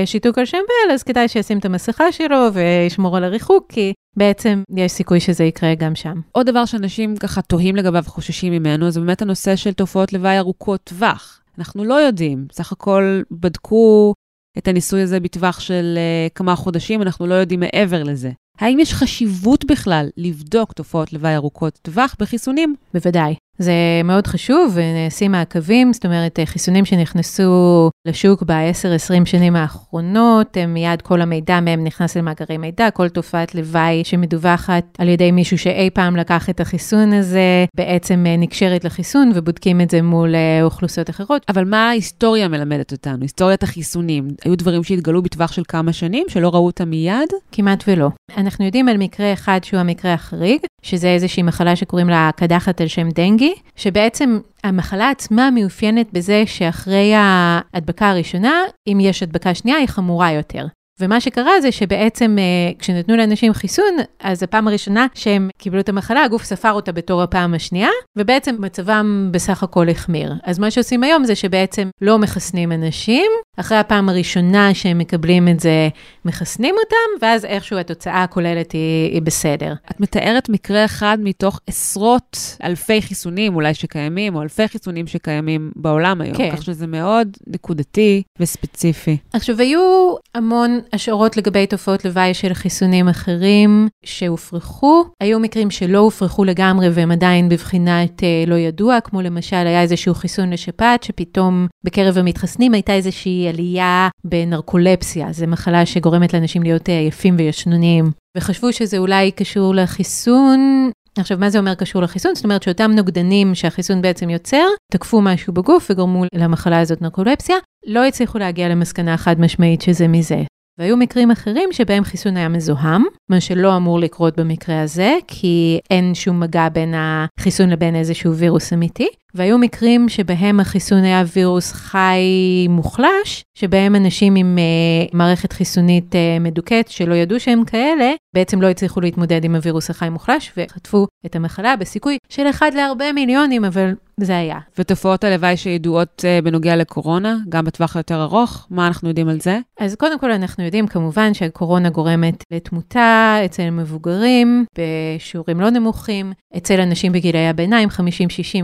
שיתוק 0.05 0.38
על 0.38 0.45
שם 0.45 0.57
בל, 0.57 0.93
אז 0.93 1.03
כדאי 1.03 1.27
שישים 1.27 1.57
את 1.57 1.65
המסכה 1.65 2.12
שלו 2.12 2.53
וישמור 2.53 3.17
על 3.17 3.24
הריחוק, 3.24 3.65
כי 3.69 3.93
בעצם 4.18 4.63
יש 4.75 4.91
סיכוי 4.91 5.20
שזה 5.20 5.44
יקרה 5.44 5.75
גם 5.75 5.96
שם. 5.96 6.22
עוד 6.32 6.50
דבר 6.50 6.65
שאנשים 6.65 7.18
ככה 7.18 7.41
תוהים 7.41 7.75
לגביו 7.75 8.03
וחוששים 8.06 8.53
ממנו, 8.53 8.91
זה 8.91 9.00
באמת 9.00 9.22
הנושא 9.22 9.56
של 9.56 9.74
תופעות 9.74 10.13
לוואי 10.13 10.38
ארוכות 10.38 10.82
טווח. 10.84 11.41
אנחנו 11.58 11.84
לא 11.84 11.94
יודעים, 11.94 12.48
סך 12.51 12.72
הכל 12.72 13.22
בדקו 13.32 14.13
את 14.58 14.68
הניסוי 14.68 15.01
הזה 15.01 15.20
בטווח 15.20 15.60
של 15.60 15.98
uh, 15.98 16.34
כמה 16.36 16.56
חודשים, 16.56 17.01
אנחנו 17.01 17.27
לא 17.27 17.34
יודעים 17.34 17.60
מעבר 17.60 18.03
לזה. 18.03 18.32
האם 18.62 18.80
יש 18.80 18.94
חשיבות 18.94 19.65
בכלל 19.65 20.10
לבדוק 20.18 20.74
תופעות 20.74 21.13
לוואי 21.13 21.36
ארוכות 21.36 21.80
טווח 21.82 22.15
בחיסונים? 22.20 22.75
בוודאי. 22.94 23.36
זה 23.58 23.74
מאוד 24.03 24.27
חשוב, 24.27 24.72
ונעשים 24.74 25.32
מעקבים, 25.32 25.94
זאת 25.94 26.06
אומרת, 26.06 26.39
חיסונים 26.46 26.86
שנכנסו 26.86 27.89
לשוק 28.08 28.44
ב-10-20 28.44 29.25
שנים 29.25 29.56
האחרונות, 29.56 30.58
מיד 30.68 31.01
כל 31.01 31.22
המידע 31.22 31.60
מהם 31.60 31.84
נכנס 31.84 32.18
למאגרי 32.18 32.58
מידע, 32.58 32.91
כל 32.91 33.10
תופעת 33.10 33.56
לוואי 33.56 34.03
שמדווחת 34.03 34.84
על 34.98 35.10
ידי 35.10 35.32
מישהו 35.32 35.58
שאי 35.58 35.89
פעם 35.89 36.15
לקח 36.15 36.50
את 36.50 36.60
החיסון 36.60 37.13
הזה, 37.13 37.65
בעצם 37.75 38.25
נקשרת 38.38 38.84
לחיסון 38.86 39.32
ובודקים 39.36 39.82
את 39.82 39.89
זה 39.89 40.01
מול 40.01 40.36
אה, 40.36 40.63
אוכלוסיות 40.63 41.10
אחרות. 41.10 41.46
אבל 41.50 41.65
מה 41.65 41.89
ההיסטוריה 41.89 42.48
מלמדת 42.48 42.91
אותנו? 42.91 43.22
היסטוריית 43.22 43.63
החיסונים, 43.63 44.27
היו 44.46 44.58
דברים 44.58 44.84
שהתגלו 44.84 45.22
בטווח 45.22 45.51
של 45.51 45.63
כמה 45.68 45.94
שנים, 45.94 46.25
שלא 46.30 46.50
ראו 46.50 46.65
אותם 46.65 46.89
מיד? 46.89 47.30
כמעט 47.51 47.84
ולא. 47.88 48.10
אנחנו 48.51 48.65
יודעים 48.65 48.89
על 48.89 48.98
מקרה 48.98 49.34
אחד 49.34 49.60
שהוא 49.63 49.79
המקרה 49.79 50.13
החריג, 50.13 50.62
שזה 50.81 51.08
איזושהי 51.08 51.43
מחלה 51.43 51.75
שקוראים 51.75 52.10
לה 52.10 52.29
קדחת 52.36 52.81
על 52.81 52.88
שם 52.88 53.10
דנגי, 53.10 53.53
שבעצם 53.75 54.39
המחלה 54.63 55.10
עצמה 55.10 55.50
מאופיינת 55.51 56.13
בזה 56.13 56.43
שאחרי 56.46 57.13
ההדבקה 57.15 58.10
הראשונה, 58.10 58.53
אם 58.88 58.98
יש 59.01 59.24
הדבקה 59.24 59.55
שנייה, 59.55 59.77
היא 59.77 59.88
חמורה 59.88 60.31
יותר. 60.31 60.65
ומה 61.01 61.22
שקרה 61.22 61.62
זה 61.62 61.72
שבעצם 61.72 62.36
אה, 62.39 62.72
כשנתנו 62.79 63.15
לאנשים 63.15 63.53
חיסון, 63.53 63.96
אז 64.20 64.43
הפעם 64.43 64.67
הראשונה 64.67 65.08
שהם 65.13 65.50
קיבלו 65.58 65.79
את 65.79 65.89
המחלה, 65.89 66.24
הגוף 66.24 66.43
ספר 66.43 66.72
אותה 66.72 66.91
בתור 66.91 67.22
הפעם 67.22 67.53
השנייה, 67.53 67.89
ובעצם 68.17 68.55
מצבם 68.60 69.29
בסך 69.31 69.63
הכל 69.63 69.89
החמיר. 69.89 70.34
אז 70.43 70.60
מה 70.60 70.72
שעושים 70.72 71.03
היום 71.03 71.24
זה 71.24 71.36
שבעצם 71.36 71.89
לא 72.01 72.20
מחסנים 72.20 72.72
אנשים, 72.72 73.31
אחרי 73.58 73.77
הפעם 73.77 74.10
הראשונה 74.10 74.74
שהם 74.74 74.98
מקבלים 74.98 75.48
את 75.48 75.60
זה, 75.60 75.89
מחסנים 76.25 76.75
אותם, 76.84 77.25
ואז 77.25 77.46
איכשהו 77.46 77.77
התוצאה 77.77 78.24
הכוללת 78.24 78.72
היא, 78.72 79.12
היא 79.12 79.22
בסדר. 79.22 79.74
את 79.91 80.00
מתארת 80.00 80.50
מקרה 80.50 80.86
אחד 80.86 81.17
מתוך 81.22 81.60
עשרות 81.67 82.58
אלפי 82.63 83.01
חיסונים 83.01 83.55
אולי 83.55 83.74
שקיימים, 83.74 84.36
או 84.36 84.41
אלפי 84.41 84.67
חיסונים 84.67 85.08
שקיימים 85.08 85.72
בעולם 85.75 86.22
היום, 86.22 86.38
כן. 86.38 86.55
כך 86.55 86.63
שזה 86.63 86.88
מאוד 86.88 87.38
נקודתי 87.48 88.24
וספציפי. 88.39 89.17
עכשיו, 89.34 89.60
היו 89.60 90.13
המון 90.36 90.79
השערות 90.93 91.38
לגבי 91.38 91.67
תופעות 91.67 92.05
לוואי 92.05 92.33
של 92.33 92.53
חיסונים 92.53 93.10
אחרים 93.10 93.88
שהופרכו. 94.05 95.05
היו 95.21 95.39
מקרים 95.39 95.71
שלא 95.71 95.98
הופרכו 95.98 96.43
לגמרי 96.43 96.89
והם 96.89 97.12
עדיין 97.12 97.50
בבחינת 97.50 98.24
אה, 98.24 98.43
לא 98.48 98.55
ידוע, 98.55 99.01
כמו 99.01 99.21
למשל 99.21 99.55
היה 99.55 99.81
איזשהו 99.81 100.13
חיסון 100.13 100.50
לשפעת, 100.53 101.03
שפתאום 101.03 101.67
בקרב 101.83 102.17
המתחסנים 102.17 102.74
הייתה 102.74 102.93
איזושהי 102.93 103.48
עלייה 103.50 104.10
בנרקולפסיה, 104.24 105.27
זו 105.31 105.48
מחלה 105.48 105.86
שגורמת 105.86 106.33
לאנשים 106.33 106.63
להיות 106.63 106.89
אה, 106.89 107.00
עייפים 107.00 107.36
וישנוניים. 107.38 108.12
וחשבו 108.38 108.74
שזה 108.74 108.98
אולי 108.98 109.31
קשור 109.31 109.75
לחיסון, 109.75 110.91
עכשיו, 111.17 111.38
מה 111.38 111.50
זה 111.50 111.60
אומר 111.60 111.75
קשור 111.75 112.01
לחיסון? 112.01 112.36
זאת 112.36 112.43
אומרת 112.43 112.63
שאותם 112.63 112.91
נוגדנים 112.91 113.55
שהחיסון 113.55 114.01
בעצם 114.01 114.29
יוצר, 114.29 114.65
תקפו 114.91 115.21
משהו 115.21 115.53
בגוף 115.53 115.88
וגרמו 115.91 116.24
למחלה 116.36 116.79
הזאת 116.79 117.01
נרקולפסיה, 117.01 117.55
לא 117.88 118.05
הצליחו 118.05 118.38
להגיע 118.38 118.69
למסקנה 118.69 119.17
חד 119.17 119.39
משמעית 119.39 119.81
שזה 119.81 120.07
מזה. 120.07 120.41
והיו 120.81 120.97
מקרים 120.97 121.31
אחרים 121.31 121.69
שבהם 121.71 122.03
חיסון 122.03 122.38
היה 122.38 122.50
מזוהם, 122.50 123.03
מה 123.29 123.41
שלא 123.41 123.77
אמור 123.77 124.00
לקרות 124.00 124.39
במקרה 124.39 124.81
הזה, 124.81 125.17
כי 125.27 125.79
אין 125.89 126.15
שום 126.15 126.39
מגע 126.39 126.69
בין 126.69 126.93
החיסון 126.97 127.69
לבין 127.69 127.95
איזשהו 127.95 128.35
וירוס 128.35 128.73
אמיתי. 128.73 129.07
והיו 129.35 129.57
מקרים 129.57 130.09
שבהם 130.09 130.59
החיסון 130.59 131.03
היה 131.03 131.23
וירוס 131.35 131.71
חי 131.71 132.21
מוחלש, 132.69 133.43
שבהם 133.55 133.95
אנשים 133.95 134.35
עם 134.35 134.57
uh, 134.57 135.15
מערכת 135.15 135.53
חיסונית 135.53 136.15
uh, 136.15 136.43
מדוכאת, 136.43 136.88
שלא 136.88 137.13
ידעו 137.13 137.39
שהם 137.39 137.63
כאלה, 137.65 138.11
בעצם 138.33 138.61
לא 138.61 138.67
הצליחו 138.67 139.01
להתמודד 139.01 139.43
עם 139.43 139.55
הווירוס 139.55 139.89
החי 139.89 140.09
מוחלש, 140.09 140.51
וחטפו 140.57 141.07
את 141.25 141.35
המחלה 141.35 141.75
בסיכוי 141.75 142.17
של 142.29 142.50
אחד 142.50 142.71
להרבה 142.73 143.11
מיליונים, 143.11 143.65
אבל 143.65 143.93
זה 144.19 144.38
היה. 144.38 144.59
ותופעות 144.77 145.23
הלוואי 145.23 145.57
שידועות 145.57 146.23
uh, 146.25 146.45
בנוגע 146.45 146.75
לקורונה, 146.75 147.38
גם 147.50 147.65
בטווח 147.65 147.95
היותר 147.95 148.23
ארוך, 148.23 148.67
מה 148.69 148.88
אנחנו 148.88 149.09
יודעים 149.09 149.29
על 149.29 149.39
זה? 149.39 149.59
אז 149.79 149.95
קודם 149.95 150.19
כל 150.19 150.31
אנחנו 150.31 150.63
יודעים 150.63 150.88
כמובן 150.88 151.33
שהקורונה 151.33 151.89
גורמת 151.89 152.43
לתמותה 152.51 153.38
אצל 153.45 153.69
מבוגרים, 153.69 154.65
בשיעורים 154.77 155.61
לא 155.61 155.69
נמוכים, 155.69 156.33
אצל 156.57 156.81
אנשים 156.81 157.11
בגילי 157.11 157.47
הביניים, 157.47 157.89
50-60 157.89 157.93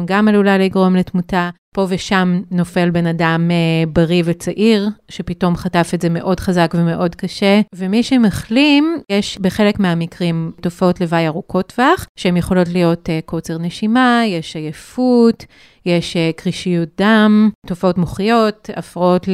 גם 0.05 0.27
עלולה 0.27 0.56
לגרום 0.57 0.95
לתמותה. 0.95 1.49
פה 1.77 1.85
ושם 1.89 2.41
נופל 2.51 2.89
בן 2.89 3.07
אדם 3.07 3.51
אה, 3.51 3.85
בריא 3.93 4.23
וצעיר, 4.25 4.89
שפתאום 5.09 5.55
חטף 5.55 5.91
את 5.93 6.01
זה 6.01 6.09
מאוד 6.09 6.39
חזק 6.39 6.73
ומאוד 6.77 7.15
קשה. 7.15 7.61
ומי 7.75 8.03
שמחלים, 8.03 8.97
יש 9.09 9.37
בחלק 9.37 9.79
מהמקרים 9.79 10.51
תופעות 10.61 11.01
לוואי 11.01 11.27
ארוכות 11.27 11.73
טווח, 11.75 12.07
שהן 12.19 12.37
יכולות 12.37 12.67
להיות 12.67 13.09
אה, 13.09 13.19
קוצר 13.25 13.57
נשימה, 13.57 14.21
יש 14.25 14.55
עייפות, 14.55 15.45
יש 15.85 16.17
אה, 16.17 16.31
קרישיות 16.35 16.89
דם, 16.97 17.49
תופעות 17.67 17.97
מוחיות, 17.97 18.69
הפרעות 18.75 19.27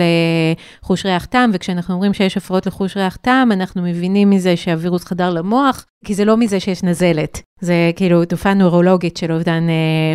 לחוש 0.81 1.05
ריח 1.05 1.25
טעם, 1.25 1.51
וכשאנחנו 1.53 1.93
אומרים 1.93 2.13
שיש 2.13 2.37
הפרעות 2.37 2.65
לחוש 2.65 2.97
ריח 2.97 3.15
טעם, 3.15 3.51
אנחנו 3.51 3.81
מבינים 3.81 4.29
מזה 4.29 4.57
שהווירוס 4.57 5.05
חדר 5.05 5.29
למוח, 5.29 5.85
כי 6.05 6.13
זה 6.13 6.25
לא 6.25 6.37
מזה 6.37 6.59
שיש 6.59 6.83
נזלת. 6.83 7.41
זה 7.61 7.91
כאילו 7.95 8.25
תופעה 8.25 8.53
נורולוגית 8.53 9.17
של 9.17 9.31
אובדן 9.31 9.63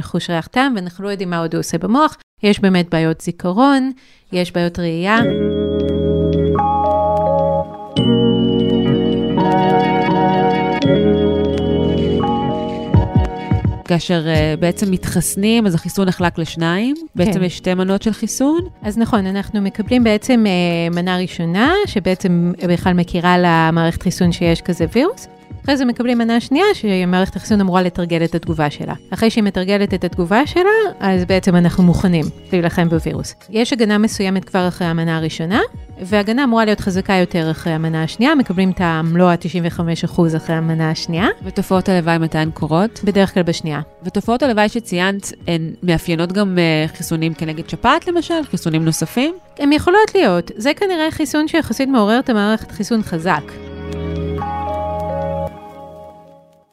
חוש 0.01 0.31
ריח 0.31 0.47
טעם, 0.47 0.73
ואנחנו 0.77 1.05
לא 1.05 1.09
יודעים 1.09 1.31
מה 1.31 1.39
עוד 1.39 1.55
הוא 1.55 1.61
עושה 1.61 1.79
במוח. 1.79 2.17
יש 2.43 2.61
באמת 2.61 2.89
בעיות 2.91 3.21
זיכרון, 3.21 3.93
יש 4.33 4.53
בעיות 4.53 4.79
ראייה. 4.79 5.21
כאשר 13.85 14.23
uh, 14.27 14.61
בעצם 14.61 14.91
מתחסנים, 14.91 15.67
אז 15.67 15.75
החיסון 15.75 16.09
נחלק 16.09 16.39
לשניים. 16.39 16.97
כן. 16.97 17.25
בעצם 17.25 17.43
יש 17.43 17.57
שתי 17.57 17.75
מנות 17.75 18.03
של 18.03 18.13
חיסון. 18.13 18.61
אז 18.83 18.99
נכון, 18.99 19.27
אנחנו 19.27 19.61
מקבלים 19.61 20.05
בעצם 20.05 20.45
uh, 20.47 20.95
מנה 20.95 21.19
ראשונה, 21.19 21.73
שבעצם 21.87 22.53
בכלל 22.69 22.93
מכירה 22.93 23.37
למערכת 23.39 24.03
חיסון 24.03 24.33
שיש 24.33 24.61
כזה 24.61 24.87
וירוס. 24.93 25.29
אחרי 25.69 25.77
זה 25.77 25.85
מקבלים 25.85 26.19
מנה 26.19 26.41
שנייה, 26.41 26.65
שמערכת 26.75 27.37
החיסון 27.37 27.61
אמורה 27.61 27.83
לתרגל 27.83 28.25
את 28.25 28.35
התגובה 28.35 28.71
שלה. 28.71 28.95
אחרי 29.11 29.31
שהיא 29.31 29.45
מתרגלת 29.45 29.95
את 29.95 30.05
התגובה 30.05 30.47
שלה, 30.47 30.71
אז 31.01 31.25
בעצם 31.25 31.57
אנחנו 31.57 31.83
מוכנים 31.83 32.25
להילחם 32.53 32.89
בווירוס. 32.89 33.35
יש 33.51 33.73
הגנה 33.73 33.99
מסוימת 33.99 34.45
כבר 34.45 34.69
אחרי 34.69 34.87
המנה 34.87 35.17
הראשונה, 35.17 35.61
והגנה 36.01 36.45
אמורה 36.45 36.65
להיות 36.65 36.81
חזקה 36.81 37.13
יותר 37.13 37.51
אחרי 37.51 37.73
המנה 37.73 38.03
השנייה, 38.03 38.35
מקבלים 38.35 38.71
את 38.71 38.81
המלוא 38.81 39.31
ה-95% 39.31 40.37
אחרי 40.37 40.57
המנה 40.57 40.91
השנייה. 40.91 41.27
ותופעות 41.43 41.89
הלוואי 41.89 42.19
מתי 42.19 42.39
הן 42.39 42.51
קורות? 42.51 43.01
בדרך 43.05 43.35
כלל 43.35 43.43
בשנייה. 43.43 43.81
ותופעות 44.03 44.43
הלוואי 44.43 44.69
שציינת, 44.69 45.33
הן 45.47 45.73
מאפיינות 45.83 46.33
גם 46.33 46.59
uh, 46.59 46.97
חיסונים 46.97 47.35
כנגד 47.35 47.69
שפעת 47.69 48.09
למשל? 48.09 48.45
חיסונים 48.51 48.85
נוספים? 48.85 49.35
הן 49.59 49.73
יכולות 49.73 50.15
להיות. 50.15 50.51
זה 50.57 50.75
כנראה 50.75 51.11
חיסון 51.11 51.49
שיחסית 51.49 51.89
מעורר 51.89 52.19
את 52.19 52.31
המערכת 52.31 52.71
חיסון 52.71 53.03
חזק. 53.03 53.43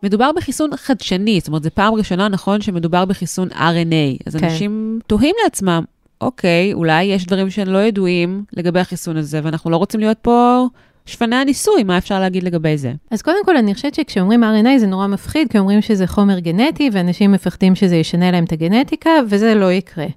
מדובר 0.05 0.31
בחיסון 0.35 0.69
חדשני, 0.75 1.39
זאת 1.39 1.47
אומרת, 1.47 1.63
זו 1.63 1.69
פעם 1.73 1.93
ראשונה, 1.93 2.27
נכון, 2.27 2.61
שמדובר 2.61 3.05
בחיסון 3.05 3.49
RNA. 3.51 4.23
אז 4.25 4.35
כן. 4.35 4.45
אנשים 4.45 4.99
תוהים 5.07 5.35
לעצמם, 5.43 5.83
אוקיי, 6.21 6.73
אולי 6.73 7.03
יש 7.03 7.25
דברים 7.25 7.49
שלא 7.49 7.77
ידועים 7.77 8.43
לגבי 8.53 8.79
החיסון 8.79 9.17
הזה, 9.17 9.39
ואנחנו 9.43 9.69
לא 9.69 9.77
רוצים 9.77 9.99
להיות 9.99 10.17
פה 10.21 10.65
שפני 11.05 11.35
הניסוי, 11.35 11.83
מה 11.83 11.97
אפשר 11.97 12.19
להגיד 12.19 12.43
לגבי 12.43 12.77
זה? 12.77 12.93
אז 13.11 13.21
קודם 13.21 13.45
כל, 13.45 13.57
אני 13.57 13.73
חושבת 13.73 13.95
שכשאומרים 13.95 14.43
RNA 14.43 14.79
זה 14.79 14.87
נורא 14.87 15.07
מפחיד, 15.07 15.51
כי 15.51 15.59
אומרים 15.59 15.81
שזה 15.81 16.07
חומר 16.07 16.39
גנטי, 16.39 16.89
ואנשים 16.93 17.31
מפחדים 17.31 17.75
שזה 17.75 17.95
ישנה 17.95 18.31
להם 18.31 18.43
את 18.43 18.51
הגנטיקה, 18.51 19.09
וזה 19.29 19.55
לא 19.55 19.71
יקרה. 19.71 20.07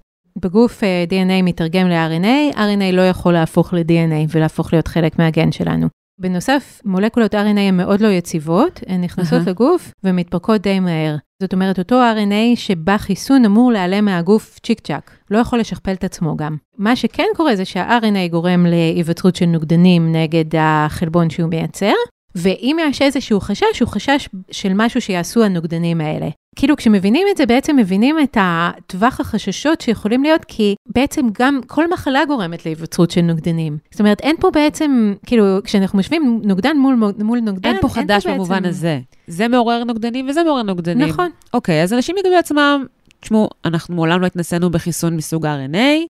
בגוף 0.42 0.84
אה, 0.84 1.04
DNA 1.10 1.42
מתרגם 1.42 1.88
ל-RNA, 1.88 2.56
RNA 2.56 2.92
לא 2.92 3.02
יכול 3.02 3.32
להפוך 3.32 3.74
ל-DNA 3.74 4.28
ולהפוך 4.28 4.72
להיות 4.72 4.88
חלק 4.88 5.18
מהגן 5.18 5.52
שלנו. 5.52 5.88
בנוסף, 6.18 6.80
מולקולות 6.84 7.34
RNA 7.34 7.60
הן 7.60 7.76
מאוד 7.76 8.00
לא 8.00 8.08
יציבות, 8.08 8.80
הן 8.86 9.00
נכנסות 9.00 9.42
uh-huh. 9.46 9.50
לגוף 9.50 9.92
ומתפרקות 10.04 10.60
די 10.60 10.80
מהר. 10.80 11.16
זאת 11.42 11.52
אומרת, 11.52 11.78
אותו 11.78 12.02
RNA 12.02 12.56
שבא 12.56 12.96
חיסון 12.98 13.44
אמור 13.44 13.72
להיעלם 13.72 14.04
מהגוף 14.04 14.58
צ'יק 14.62 14.80
צ'אק, 14.80 15.10
לא 15.30 15.38
יכול 15.38 15.58
לשכפל 15.58 15.92
את 15.92 16.04
עצמו 16.04 16.36
גם. 16.36 16.56
מה 16.78 16.96
שכן 16.96 17.26
קורה 17.36 17.56
זה 17.56 17.64
שה-RNA 17.64 18.30
גורם 18.30 18.66
להיווצרות 18.66 19.36
של 19.36 19.46
נוגדנים 19.46 20.12
נגד 20.12 20.44
החלבון 20.58 21.30
שהוא 21.30 21.48
מייצר, 21.48 21.92
ואם 22.38 22.76
יש 22.80 23.02
איזשהו 23.02 23.40
חשש, 23.40 23.80
הוא 23.80 23.88
חשש 23.88 24.28
של 24.50 24.72
משהו 24.74 25.00
שיעשו 25.00 25.44
הנוגדנים 25.44 26.00
האלה. 26.00 26.28
כאילו 26.56 26.76
כשמבינים 26.76 27.26
את 27.30 27.36
זה, 27.36 27.46
בעצם 27.46 27.76
מבינים 27.76 28.16
את 28.22 28.36
הטווח 28.40 29.20
החששות 29.20 29.80
שיכולים 29.80 30.22
להיות, 30.22 30.44
כי 30.44 30.74
בעצם 30.94 31.26
גם 31.32 31.60
כל 31.66 31.90
מחלה 31.92 32.24
גורמת 32.24 32.66
להיווצרות 32.66 33.10
של 33.10 33.20
נוגדנים. 33.20 33.78
זאת 33.90 34.00
אומרת, 34.00 34.20
אין 34.20 34.36
פה 34.40 34.50
בעצם, 34.50 35.14
כאילו, 35.26 35.44
כשאנחנו 35.64 35.98
משווים 35.98 36.40
נוגדן 36.44 36.76
מול, 36.76 37.12
מול 37.18 37.40
נוגדן, 37.40 37.68
אין 37.68 37.80
פה 37.80 37.88
חדש 37.88 38.26
אין 38.26 38.32
פה 38.32 38.38
במובן 38.38 38.56
בעצם... 38.56 38.68
הזה. 38.68 39.00
זה 39.26 39.48
מעורר 39.48 39.84
נוגדנים 39.84 40.28
וזה 40.28 40.42
מעורר 40.42 40.62
נוגדנים. 40.62 41.08
נכון. 41.08 41.30
אוקיי, 41.54 41.82
אז 41.82 41.92
אנשים 41.92 42.16
יגידו 42.18 42.34
לעצמם, 42.34 42.84
תשמעו, 43.20 43.48
אנחנו 43.64 43.94
מעולם 43.94 44.20
לא 44.20 44.26
התנסינו 44.26 44.70
בחיסון 44.70 45.16
מסוג 45.16 45.46
RNA, 45.46 46.06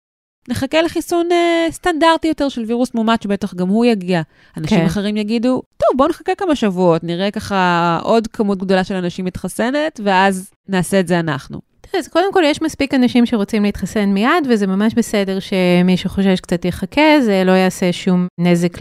נחכה 0.49 0.81
לחיסון 0.81 1.31
אה, 1.31 1.67
סטנדרטי 1.71 2.27
יותר 2.27 2.49
של 2.49 2.63
וירוס 2.67 2.93
מומת, 2.93 3.21
שבטח 3.21 3.53
גם 3.53 3.67
הוא 3.67 3.85
יגיע. 3.85 4.21
אנשים 4.57 4.79
כן. 4.79 4.85
אחרים 4.85 5.17
יגידו, 5.17 5.61
טוב, 5.77 5.97
בואו 5.97 6.09
נחכה 6.09 6.35
כמה 6.37 6.55
שבועות, 6.55 7.03
נראה 7.03 7.31
ככה 7.31 7.99
עוד 8.03 8.27
כמות 8.27 8.57
גדולה 8.57 8.83
של 8.83 8.95
אנשים 8.95 9.25
מתחסנת, 9.25 9.99
ואז 10.03 10.51
נעשה 10.69 10.99
את 10.99 11.07
זה 11.07 11.19
אנחנו. 11.19 11.73
אז 11.99 12.07
קודם 12.07 12.33
כל, 12.33 12.43
יש 12.45 12.61
מספיק 12.61 12.93
אנשים 12.93 13.25
שרוצים 13.25 13.63
להתחסן 13.63 14.09
מיד, 14.09 14.47
וזה 14.49 14.67
ממש 14.67 14.93
בסדר 14.93 15.39
שמי 15.39 15.97
שחושש 15.97 16.39
קצת 16.39 16.65
יחכה, 16.65 17.21
זה 17.21 17.43
לא 17.45 17.51
יעשה 17.51 17.91
שום 17.91 18.27
נזק 18.39 18.77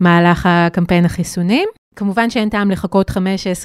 למהלך 0.00 0.46
הקמפיין 0.48 1.04
החיסונים. 1.04 1.68
כמובן 2.00 2.30
שאין 2.30 2.48
טעם 2.48 2.70
לחכות 2.70 3.10
5-10 3.10 3.14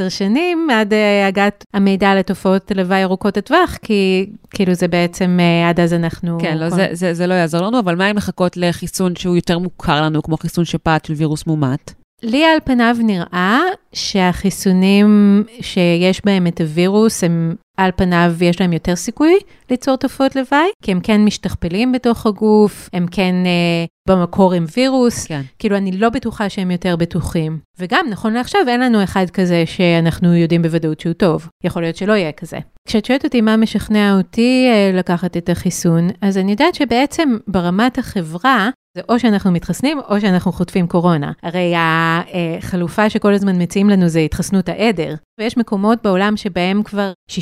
שנים 0.10 0.68
עד 0.72 0.94
uh, 0.94 1.28
הגעת 1.28 1.64
המידע 1.74 2.16
לתופעות 2.16 2.72
לוואי 2.76 3.04
ארוכות 3.04 3.38
הטווח, 3.38 3.78
כי 3.82 4.30
כאילו 4.50 4.74
זה 4.74 4.88
בעצם, 4.88 5.40
uh, 5.40 5.70
עד 5.70 5.80
אז 5.80 5.94
אנחנו... 5.94 6.38
כן, 6.42 6.58
לא, 6.58 6.70
זה, 6.70 6.88
זה, 6.92 7.14
זה 7.14 7.28
לא 7.28 7.34
יעזור 7.34 7.62
לנו, 7.62 7.80
אבל 7.80 7.96
מה 7.96 8.12
אם 8.12 8.18
לחכות 8.18 8.58
לחיסון 8.58 9.16
שהוא 9.16 9.36
יותר 9.36 9.60
מוכר 9.60 10.02
לנו, 10.02 10.24
כמו 10.24 10.38
חיסון 10.38 10.66
שפעת 10.66 11.06
של 11.06 11.14
וירוס 11.14 11.48
מומת? 11.48 11.94
לי 12.24 12.46
על 12.46 12.58
פניו 12.64 12.96
נראה 13.00 13.60
שהחיסונים 13.94 15.44
שיש 15.62 16.26
בהם 16.26 16.48
את 16.48 16.62
הווירוס, 16.62 17.24
הם 17.24 17.56
על 17.78 17.92
פניו 17.96 18.36
יש 18.42 18.62
להם 18.62 18.74
יותר 18.74 18.96
סיכוי 18.96 19.38
ליצור 19.70 19.96
תופעות 19.96 20.36
לוואי, 20.36 20.68
כי 20.84 20.92
הם 20.92 21.00
כן 21.00 21.26
משתכפלים 21.26 21.92
בתוך 21.92 22.26
הגוף, 22.26 22.90
הם 22.94 23.06
כן 23.12 23.36
אה, 23.46 23.86
במקור 24.08 24.54
עם 24.54 24.66
וירוס, 24.78 25.26
כן. 25.28 25.42
כאילו 25.60 25.78
אני 25.78 25.92
לא 25.92 26.10
בטוחה 26.10 26.50
שהם 26.50 26.72
יותר 26.72 26.96
בטוחים. 26.96 27.60
וגם, 27.80 28.06
נכון 28.10 28.34
לעכשיו, 28.34 28.62
אין 28.68 28.80
לנו 28.80 29.04
אחד 29.04 29.30
כזה 29.30 29.64
שאנחנו 29.66 30.36
יודעים 30.36 30.62
בוודאות 30.62 31.00
שהוא 31.00 31.14
טוב. 31.14 31.50
יכול 31.64 31.82
להיות 31.82 31.96
שלא 31.96 32.14
יהיה 32.14 32.32
כזה. 32.32 32.58
כשאת 32.88 33.06
שואלת 33.06 33.26
אותי 33.26 33.42
מה 33.42 33.58
משכנע 33.58 34.18
אותי 34.18 34.68
אה, 34.72 34.92
לקחת 34.94 35.38
את 35.38 35.50
החיסון, 35.50 36.08
אז 36.22 36.38
אני 36.38 36.52
יודעת 36.52 36.76
שבעצם 36.76 37.38
ברמת 37.48 37.98
החברה, 37.98 38.70
זה 38.96 39.02
או 39.10 39.20
שאנחנו 39.20 39.52
מתחסנים 39.52 40.00
או 40.10 40.22
שאנחנו 40.22 40.52
חוטפים 40.52 40.88
קורונה. 40.88 41.32
הרי 41.44 41.74
החלופה 41.78 43.10
שכל 43.10 43.34
הזמן 43.34 43.62
מציעים 43.62 43.90
לנו 43.90 44.08
זה 44.08 44.20
התחסנות 44.20 44.70
העדר. 44.70 45.16
ויש 45.40 45.58
מקומות 45.58 46.04
בעולם 46.04 46.38
שבהם 46.38 46.84
כבר 46.84 47.12
60-70 47.32 47.36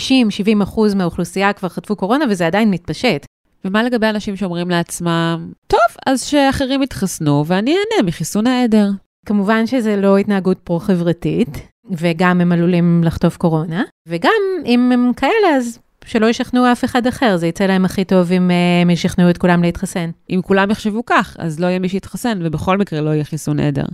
אחוז 0.63 0.93
מהאוכלוסייה 0.93 1.53
כבר 1.53 1.69
חטפו 1.69 1.95
קורונה 1.95 2.25
וזה 2.29 2.47
עדיין 2.47 2.71
מתפשט. 2.71 3.25
ומה 3.65 3.83
לגבי 3.83 4.07
אנשים 4.07 4.35
שאומרים 4.35 4.69
לעצמם, 4.69 5.51
טוב, 5.67 5.79
אז 6.05 6.23
שאחרים 6.23 6.83
יתחסנו 6.83 7.43
ואני 7.47 7.71
אהנה 7.71 8.07
מחיסון 8.07 8.47
העדר. 8.47 8.89
כמובן 9.25 9.67
שזה 9.67 9.95
לא 9.95 10.17
התנהגות 10.17 10.59
פרו-חברתית, 10.59 11.67
וגם 11.91 12.41
הם 12.41 12.51
עלולים 12.51 13.01
לחטוף 13.03 13.37
קורונה, 13.37 13.83
וגם 14.07 14.31
אם 14.65 14.91
הם 14.91 15.11
כאלה, 15.13 15.55
אז 15.57 15.79
שלא 16.05 16.25
ישכנעו 16.25 16.71
אף 16.71 16.85
אחד 16.85 17.07
אחר, 17.07 17.37
זה 17.37 17.47
יצא 17.47 17.63
להם 17.63 17.85
הכי 17.85 18.03
טוב 18.03 18.31
אם 18.31 18.51
הם 18.81 18.89
ישכנעו 18.89 19.29
את 19.29 19.37
כולם 19.37 19.61
להתחסן. 19.61 20.09
אם 20.29 20.39
כולם 20.43 20.71
יחשבו 20.71 21.05
כך, 21.05 21.35
אז 21.39 21.59
לא 21.59 21.67
יהיה 21.67 21.79
מי 21.79 21.89
שיתחסן, 21.89 22.39
ובכל 22.43 22.77
מקרה 22.77 23.01
לא 23.01 23.09
יהיה 23.09 23.23
חיסון 23.23 23.59
עדר. 23.59 23.85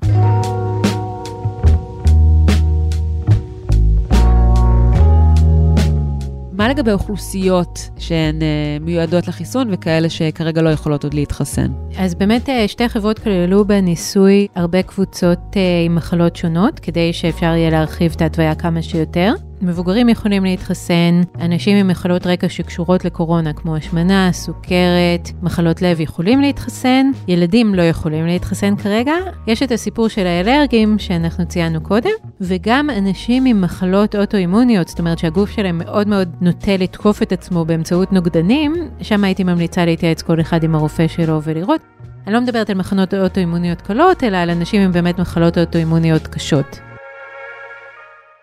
מה 6.53 6.69
לגבי 6.69 6.91
אוכלוסיות 6.91 7.89
שהן 7.97 8.39
uh, 8.39 8.83
מיועדות 8.83 9.27
לחיסון 9.27 9.67
וכאלה 9.71 10.09
שכרגע 10.09 10.61
לא 10.61 10.69
יכולות 10.69 11.03
עוד 11.03 11.13
להתחסן? 11.13 11.71
אז 11.97 12.15
באמת 12.15 12.49
שתי 12.67 12.89
חברות 12.89 13.19
כללו 13.19 13.65
בניסוי 13.65 14.47
הרבה 14.55 14.81
קבוצות 14.81 15.55
עם 15.85 15.95
מחלות 15.95 16.35
שונות, 16.35 16.79
כדי 16.79 17.13
שאפשר 17.13 17.45
יהיה 17.45 17.69
להרחיב 17.69 18.11
את 18.15 18.21
ההתוויה 18.21 18.55
כמה 18.55 18.81
שיותר. 18.81 19.33
מבוגרים 19.61 20.09
יכולים 20.09 20.43
להתחסן, 20.43 21.21
אנשים 21.41 21.77
עם 21.77 21.87
מחלות 21.87 22.27
רקע 22.27 22.49
שקשורות 22.49 23.05
לקורונה, 23.05 23.53
כמו 23.53 23.75
השמנה, 23.75 24.29
סוכרת, 24.31 25.29
מחלות 25.43 25.81
לב 25.81 26.01
יכולים 26.01 26.41
להתחסן, 26.41 27.11
ילדים 27.27 27.75
לא 27.75 27.81
יכולים 27.81 28.25
להתחסן 28.25 28.75
כרגע. 28.75 29.13
יש 29.47 29.63
את 29.63 29.71
הסיפור 29.71 30.07
של 30.07 30.27
האלרגים 30.27 30.99
שאנחנו 30.99 31.45
ציינו 31.45 31.81
קודם, 31.81 32.09
וגם 32.41 32.89
אנשים 32.89 33.45
עם 33.45 33.61
מחלות 33.61 34.15
אוטואימוניות, 34.15 34.87
זאת 34.87 34.99
אומרת 34.99 35.19
שהגוף 35.19 35.49
שלהם 35.49 35.77
מאוד 35.77 36.07
מאוד 36.07 36.29
נוטה 36.41 36.77
לתקוף 36.77 37.21
את 37.21 37.31
עצמו 37.31 37.65
באמצעות 37.65 38.13
נוגדנים, 38.13 38.73
שם 39.01 39.23
הייתי 39.23 39.43
ממליצה 39.43 39.85
להתייעץ 39.85 40.21
כל 40.21 40.41
אחד 40.41 40.63
עם 40.63 40.75
הרופא 40.75 41.07
שלו 41.07 41.41
ולראות. 41.43 41.81
אני 42.27 42.33
לא 42.33 42.41
מדברת 42.41 42.69
על 42.69 42.77
מחלות 42.77 43.13
אוטואימוניות 43.13 43.81
קלות, 43.81 44.23
אלא 44.23 44.37
על 44.37 44.49
אנשים 44.49 44.81
עם 44.81 44.91
באמת 44.91 45.19
מחלות 45.19 45.57
אוטואימוניות 45.57 46.27
קשות. 46.27 46.88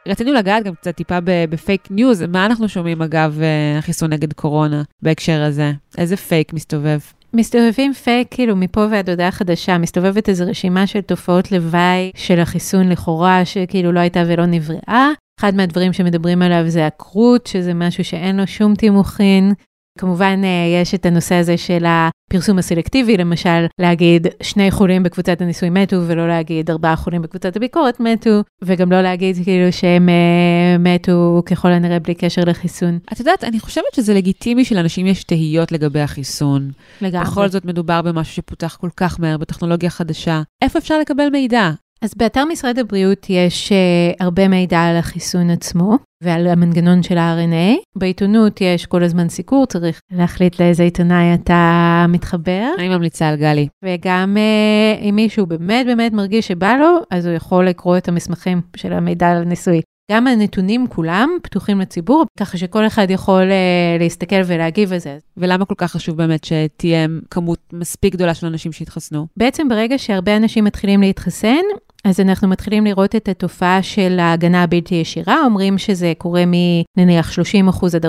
רצינו 0.06 0.32
לגעת 0.32 0.64
גם 0.64 0.74
קצת 0.74 0.94
טיפה 0.94 1.18
בפייק 1.24 1.88
ניוז, 1.90 2.22
מה 2.22 2.46
אנחנו 2.46 2.68
שומעים 2.68 3.02
אגב 3.02 3.38
אה, 3.42 3.78
החיסון 3.78 4.12
נגד 4.12 4.32
קורונה 4.32 4.82
בהקשר 5.02 5.42
הזה? 5.42 5.72
איזה 5.98 6.16
פייק 6.16 6.52
מסתובב? 6.52 6.98
מסתובבים 7.34 7.92
פייק 7.92 8.28
כאילו 8.30 8.56
מפה 8.56 8.86
ועד 8.90 9.10
הודעה 9.10 9.30
חדשה, 9.30 9.78
מסתובבת 9.78 10.28
איזו 10.28 10.44
רשימה 10.46 10.86
של 10.86 11.00
תופעות 11.00 11.52
לוואי 11.52 12.10
של 12.16 12.40
החיסון 12.40 12.88
לכאורה, 12.88 13.44
שכאילו 13.44 13.92
לא 13.92 14.00
הייתה 14.00 14.22
ולא 14.26 14.46
נבראה. 14.46 15.10
אחד 15.40 15.54
מהדברים 15.54 15.92
שמדברים 15.92 16.42
עליו 16.42 16.64
זה 16.68 16.86
הקרוט, 16.86 17.46
שזה 17.46 17.74
משהו 17.74 18.04
שאין 18.04 18.36
לו 18.36 18.46
שום 18.46 18.74
תימוכין. 18.74 19.52
כמובן, 19.96 20.40
אה, 20.44 20.80
יש 20.82 20.94
את 20.94 21.06
הנושא 21.06 21.34
הזה 21.34 21.56
של 21.56 21.84
הפרסום 21.86 22.58
הסלקטיבי, 22.58 23.16
למשל, 23.16 23.66
להגיד 23.78 24.26
שני 24.42 24.70
חולים 24.70 25.02
בקבוצת 25.02 25.40
הניסוי 25.40 25.70
מתו, 25.70 25.96
ולא 26.06 26.28
להגיד 26.28 26.70
ארבעה 26.70 26.96
חולים 26.96 27.22
בקבוצת 27.22 27.56
הביקורת 27.56 28.00
מתו, 28.00 28.42
וגם 28.62 28.92
לא 28.92 29.02
להגיד 29.02 29.36
כאילו 29.44 29.72
שהם 29.72 30.08
uh, 30.08 30.78
מתו 30.78 31.42
ככל 31.46 31.68
הנראה 31.68 31.98
בלי 31.98 32.14
קשר 32.14 32.42
לחיסון. 32.46 32.98
את 33.12 33.20
יודעת, 33.20 33.44
אני 33.44 33.60
חושבת 33.60 33.94
שזה 33.96 34.14
לגיטימי 34.14 34.64
שלאנשים 34.64 35.06
יש 35.06 35.24
תהיות 35.24 35.72
לגבי 35.72 36.00
החיסון. 36.00 36.70
לגמרי. 37.00 37.26
בכל 37.26 37.48
זאת 37.48 37.64
מדובר 37.64 38.02
במשהו 38.02 38.34
שפותח 38.34 38.76
כל 38.80 38.90
כך 38.96 39.20
מהר, 39.20 39.36
בטכנולוגיה 39.36 39.90
חדשה. 39.90 40.42
איפה 40.62 40.78
אפשר 40.78 40.98
לקבל 40.98 41.28
מידע? 41.32 41.70
אז 42.02 42.14
באתר 42.16 42.44
משרד 42.44 42.78
הבריאות 42.78 43.26
יש 43.30 43.72
uh, 43.72 44.16
הרבה 44.20 44.48
מידע 44.48 44.80
על 44.80 44.96
החיסון 44.96 45.50
עצמו 45.50 45.98
ועל 46.22 46.46
המנגנון 46.46 47.02
של 47.02 47.18
ה-RNA. 47.18 47.98
בעיתונות 47.98 48.60
יש 48.60 48.86
כל 48.86 49.02
הזמן 49.02 49.28
סיקור, 49.28 49.66
צריך 49.66 50.00
להחליט 50.12 50.60
לאיזה 50.60 50.82
עיתונאי 50.82 51.34
אתה 51.34 52.06
מתחבר. 52.08 52.68
אני 52.78 52.88
ממליצה 52.88 53.28
על 53.28 53.36
גלי. 53.36 53.68
וגם 53.84 54.36
uh, 54.36 55.02
אם 55.02 55.16
מישהו 55.16 55.46
באמת 55.46 55.86
באמת 55.86 56.12
מרגיש 56.12 56.48
שבא 56.48 56.76
לו, 56.80 56.98
אז 57.10 57.26
הוא 57.26 57.34
יכול 57.34 57.68
לקרוא 57.68 57.96
את 57.96 58.08
המסמכים 58.08 58.60
של 58.76 58.92
המידע 58.92 59.30
על 59.30 59.42
הניסוי. 59.42 59.80
גם 60.12 60.26
הנתונים 60.26 60.86
כולם 60.86 61.30
פתוחים 61.42 61.80
לציבור, 61.80 62.24
ככה 62.38 62.58
שכל 62.58 62.86
אחד 62.86 63.06
יכול 63.10 63.42
uh, 63.42 64.02
להסתכל 64.02 64.40
ולהגיב 64.46 64.92
על 64.92 64.98
זה. 64.98 65.18
ולמה 65.36 65.64
כל 65.64 65.74
כך 65.78 65.92
חשוב 65.92 66.16
באמת 66.16 66.44
שתהיה 66.44 67.06
כמות 67.30 67.58
מספיק 67.72 68.12
גדולה 68.12 68.34
של 68.34 68.46
אנשים 68.46 68.72
שיתחסנו? 68.72 69.26
בעצם 69.36 69.68
ברגע 69.68 69.98
שהרבה 69.98 70.36
אנשים 70.36 70.64
מתחילים 70.64 71.00
להתחסן, 71.00 71.62
אז 72.06 72.20
אנחנו 72.20 72.48
מתחילים 72.48 72.84
לראות 72.84 73.16
את 73.16 73.28
התופעה 73.28 73.82
של 73.82 74.18
ההגנה 74.20 74.62
הבלתי 74.62 74.94
ישירה, 74.94 75.44
אומרים 75.44 75.78
שזה 75.78 76.12
קורה 76.18 76.44
מנניח 76.46 77.32
30% 77.32 77.96
עד 77.96 78.06
40% 78.06 78.08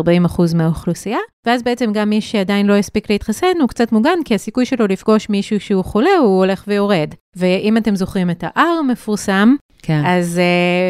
מהאוכלוסייה, 0.56 1.18
ואז 1.46 1.64
בעצם 1.64 1.94
גם 1.94 2.10
מי 2.10 2.22
שעדיין 2.22 2.66
לא 2.66 2.74
הספיק 2.74 3.10
להתחסן 3.10 3.54
הוא 3.60 3.70
קצת 3.70 3.92
מוגן, 3.92 4.20
כי 4.26 4.36
הסיכוי 4.36 4.66
שלו 4.66 4.88
לפגוש 4.88 5.30
מישהו 5.30 5.60
שהוא 5.60 5.84
חולה 5.84 6.10
הוא 6.20 6.38
הולך 6.38 6.64
ויורד. 6.68 7.14
ואם 7.36 7.78
אתם 7.78 7.96
זוכרים 7.96 8.30
את 8.30 8.44
ה-R 8.44 8.80
המפורסם, 8.80 9.56
כן. 9.82 10.02
אז 10.06 10.42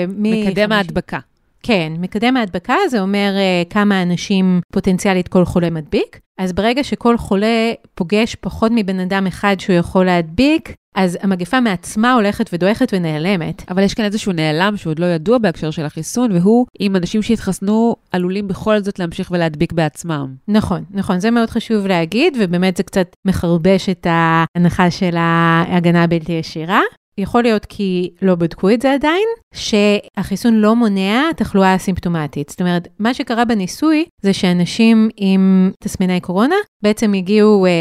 uh, 0.07 0.11
מי... 0.17 0.49
מקדם 0.49 0.71
ההדבקה. 0.71 1.19
כן, 1.63 1.93
מקדם 1.99 2.37
ההדבקה 2.37 2.75
זה 2.89 3.01
אומר 3.01 3.33
uh, 3.35 3.73
כמה 3.73 4.01
אנשים 4.01 4.61
פוטנציאלית 4.73 5.27
כל 5.27 5.45
חולה 5.45 5.69
מדביק. 5.69 6.19
אז 6.39 6.53
ברגע 6.53 6.83
שכל 6.83 7.17
חולה 7.17 7.71
פוגש 7.95 8.35
פחות 8.35 8.71
מבן 8.75 8.99
אדם 8.99 9.27
אחד 9.27 9.55
שהוא 9.59 9.75
יכול 9.75 10.05
להדביק, 10.05 10.73
אז 10.97 11.17
המגפה 11.21 11.59
מעצמה 11.59 12.13
הולכת 12.13 12.49
ודועכת 12.53 12.93
ונעלמת. 12.93 13.71
אבל 13.71 13.83
יש 13.83 13.93
כאן 13.93 14.05
איזשהו 14.05 14.31
נעלם 14.31 14.77
שהוא 14.77 14.91
עוד 14.91 14.99
לא 14.99 15.05
ידוע 15.05 15.37
בהקשר 15.37 15.71
של 15.71 15.85
החיסון, 15.85 16.31
והוא 16.31 16.65
אם 16.79 16.95
אנשים 16.95 17.21
שהתחסנו 17.21 17.95
עלולים 18.11 18.47
בכל 18.47 18.79
זאת 18.79 18.99
להמשיך 18.99 19.31
ולהדביק 19.31 19.73
בעצמם. 19.73 20.35
נכון, 20.47 20.83
נכון, 20.91 21.19
זה 21.19 21.31
מאוד 21.31 21.49
חשוב 21.49 21.87
להגיד, 21.87 22.37
ובאמת 22.39 22.77
זה 22.77 22.83
קצת 22.83 23.07
מחרבש 23.25 23.89
את 23.89 24.07
ההנחה 24.09 24.91
של 24.91 25.15
ההגנה 25.17 26.03
הבלתי 26.03 26.31
ישירה. 26.31 26.81
יכול 27.17 27.43
להיות 27.43 27.65
כי 27.65 28.09
לא 28.21 28.35
בדקו 28.35 28.69
את 28.69 28.81
זה 28.81 28.93
עדיין, 28.93 29.27
שהחיסון 29.57 30.53
לא 30.53 30.75
מונע 30.75 31.31
תחלואה 31.35 31.75
אסימפטומטית. 31.75 32.49
זאת 32.49 32.61
אומרת, 32.61 32.87
מה 32.99 33.13
שקרה 33.13 33.45
בניסוי 33.45 34.05
זה 34.21 34.33
שאנשים 34.33 35.09
עם 35.17 35.71
תסמיני 35.83 36.19
קורונה 36.19 36.55
בעצם 36.83 37.13
הגיעו 37.13 37.65
אה, 37.65 37.71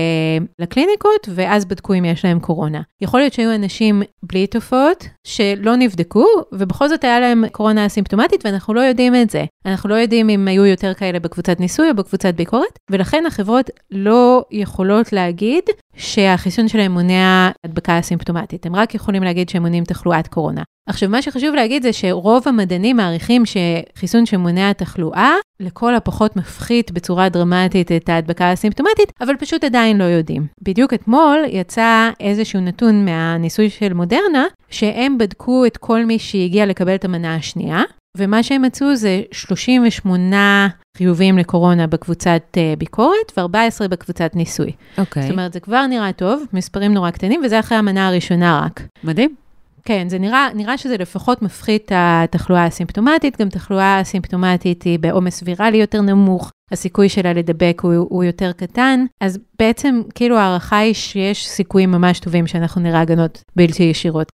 לקליניקות 0.58 1.28
ואז 1.34 1.64
בדקו 1.64 1.94
אם 1.94 2.04
יש 2.04 2.24
להם 2.24 2.40
קורונה. 2.40 2.80
יכול 3.00 3.20
להיות 3.20 3.32
שהיו 3.32 3.54
אנשים 3.54 4.02
בלי 4.22 4.46
תופעות 4.46 5.08
שלא 5.26 5.76
נבדקו 5.76 6.26
ובכל 6.52 6.88
זאת 6.88 7.04
היה 7.04 7.20
להם 7.20 7.48
קורונה 7.52 7.86
אסימפטומטית 7.86 8.46
ואנחנו 8.46 8.74
לא 8.74 8.80
יודעים 8.80 9.14
את 9.14 9.30
זה. 9.30 9.44
אנחנו 9.66 9.88
לא 9.88 9.94
יודעים 9.94 10.28
אם 10.28 10.48
היו 10.48 10.66
יותר 10.66 10.94
כאלה 10.94 11.20
בקבוצת 11.20 11.60
ניסוי 11.60 11.90
או 11.90 11.94
בקבוצת 11.94 12.34
ביקורת, 12.34 12.78
ולכן 12.90 13.24
החברות 13.26 13.70
לא 13.90 14.44
יכולות 14.50 15.12
להגיד 15.12 15.64
שהחיסון 15.96 16.68
שלהם 16.68 16.92
מונע 16.92 17.50
הדבקה 17.64 17.98
אסימפטומטית. 17.98 18.66
הם 18.66 18.76
רק 18.76 18.94
יכולים 18.94 19.22
להגיד 19.22 19.48
שהם 19.48 19.62
מונעים 19.62 19.84
תחלואת 19.84 20.28
קורונה. 20.28 20.62
עכשיו, 20.86 21.08
מה 21.08 21.22
שחשוב 21.22 21.54
להגיד 21.54 21.82
זה 21.82 21.92
שרוב 21.92 22.48
המדענים 22.48 22.96
מעריכים 22.96 23.42
שחיסון 23.46 24.26
שמונע 24.26 24.72
תחלואה, 24.72 25.34
לכל 25.60 25.94
הפחות 25.94 26.36
מפחית 26.36 26.90
בצורה 26.90 27.28
דרמטית 27.28 27.92
את 27.92 28.08
ההדבקה 28.08 28.44
האסימפטומטית, 28.44 29.12
אבל 29.20 29.36
פשוט 29.36 29.64
עדיין 29.64 29.98
לא 29.98 30.04
יודעים. 30.04 30.46
בדיוק 30.62 30.94
אתמול 30.94 31.44
יצא 31.48 32.10
איזשהו 32.20 32.60
נתון 32.60 33.04
מהניסוי 33.04 33.70
של 33.70 33.92
מודרנה, 33.92 34.44
שהם 34.70 35.18
בדקו 35.18 35.66
את 35.66 35.76
כל 35.76 36.04
מי 36.04 36.18
שהגיע 36.18 36.66
לקבל 36.66 36.94
את 36.94 37.04
המנה 37.04 37.34
השנייה, 37.34 37.82
ומה 38.16 38.42
שהם 38.42 38.62
מצאו 38.62 38.96
זה 38.96 39.22
38 39.32 40.68
חיוביים 40.96 41.38
לקורונה 41.38 41.86
בקבוצת 41.86 42.42
uh, 42.52 42.78
ביקורת 42.78 43.32
ו-14 43.36 43.88
בקבוצת 43.88 44.30
ניסוי. 44.34 44.72
אוקיי. 44.98 45.22
זאת 45.22 45.30
אומרת, 45.30 45.52
זה 45.52 45.60
כבר 45.60 45.86
נראה 45.86 46.12
טוב, 46.12 46.44
מספרים 46.52 46.94
נורא 46.94 47.10
קטנים, 47.10 47.40
וזה 47.44 47.60
אחרי 47.60 47.78
המנה 47.78 48.08
הראשונה 48.08 48.62
רק. 48.64 48.82
מדהים. 49.04 49.45
כן, 49.86 50.08
זה 50.08 50.18
נראה, 50.18 50.48
נראה 50.54 50.78
שזה 50.78 50.96
לפחות 50.96 51.42
מפחית 51.42 51.84
את 51.84 51.92
התחלואה 52.34 52.64
הסימפטומטית, 52.64 53.40
גם 53.40 53.48
תחלואה 53.48 54.00
סימפטומטית 54.04 54.82
היא 54.82 54.98
בעומס 54.98 55.42
ויראלי 55.44 55.76
יותר 55.76 56.00
נמוך, 56.00 56.52
הסיכוי 56.72 57.08
שלה 57.08 57.32
לדבק 57.32 57.80
הוא, 57.82 57.92
הוא 57.94 58.24
יותר 58.24 58.52
קטן, 58.52 59.04
אז 59.20 59.38
בעצם 59.58 60.02
כאילו 60.14 60.36
ההערכה 60.38 60.78
היא 60.78 60.94
שיש 60.94 61.48
סיכויים 61.48 61.90
ממש 61.90 62.20
טובים 62.20 62.46
שאנחנו 62.46 62.80
נראה 62.80 63.00
הגנות 63.00 63.42
בלתי 63.56 63.82
ישירות. 63.82 64.28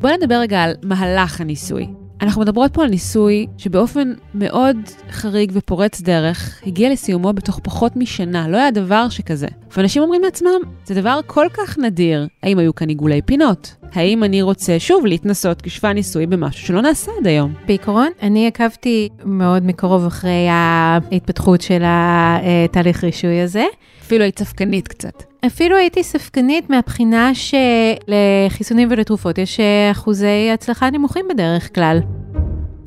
בואו 0.00 0.16
נדבר 0.16 0.34
רגע 0.34 0.62
על 0.62 0.74
מהלך 0.82 1.40
הניסוי. 1.40 2.03
אנחנו 2.20 2.40
מדברות 2.40 2.74
פה 2.74 2.82
על 2.82 2.90
ניסוי 2.90 3.46
שבאופן 3.58 4.12
מאוד 4.34 4.76
חריג 5.10 5.52
ופורץ 5.54 6.00
דרך, 6.00 6.60
הגיע 6.66 6.92
לסיומו 6.92 7.32
בתוך 7.32 7.60
פחות 7.62 7.96
משנה, 7.96 8.48
לא 8.48 8.56
היה 8.56 8.70
דבר 8.70 9.08
שכזה. 9.08 9.46
ואנשים 9.76 10.02
אומרים 10.02 10.22
לעצמם, 10.22 10.60
זה 10.84 10.94
דבר 10.94 11.20
כל 11.26 11.46
כך 11.54 11.78
נדיר, 11.78 12.28
האם 12.42 12.58
היו 12.58 12.74
כאן 12.74 12.88
עיגולי 12.88 13.22
פינות? 13.22 13.74
האם 13.94 14.24
אני 14.24 14.42
רוצה 14.42 14.78
שוב 14.78 15.06
להתנסות 15.06 15.62
כשווה 15.62 15.92
ניסוי 15.92 16.26
במשהו 16.26 16.66
שלא 16.66 16.82
נעשה 16.82 17.12
עד 17.20 17.26
היום? 17.26 17.52
בעיקרון, 17.66 18.08
אני 18.22 18.46
עקבתי 18.46 19.08
מאוד 19.24 19.66
מקרוב 19.66 20.06
אחרי 20.06 20.46
ההתפתחות 20.50 21.60
של 21.60 21.82
התהליך 21.86 23.04
רישוי 23.04 23.40
הזה. 23.40 23.64
אפילו 24.02 24.22
היית 24.22 24.38
ספקנית 24.38 24.88
קצת. 24.88 25.22
אפילו 25.46 25.76
הייתי 25.76 26.02
ספקנית 26.02 26.70
מהבחינה 26.70 27.30
שלחיסונים 27.34 28.88
ולתרופות 28.90 29.38
יש 29.38 29.60
אחוזי 29.92 30.50
הצלחה 30.54 30.90
נמוכים 30.90 31.24
בדרך 31.30 31.74
כלל. 31.74 32.00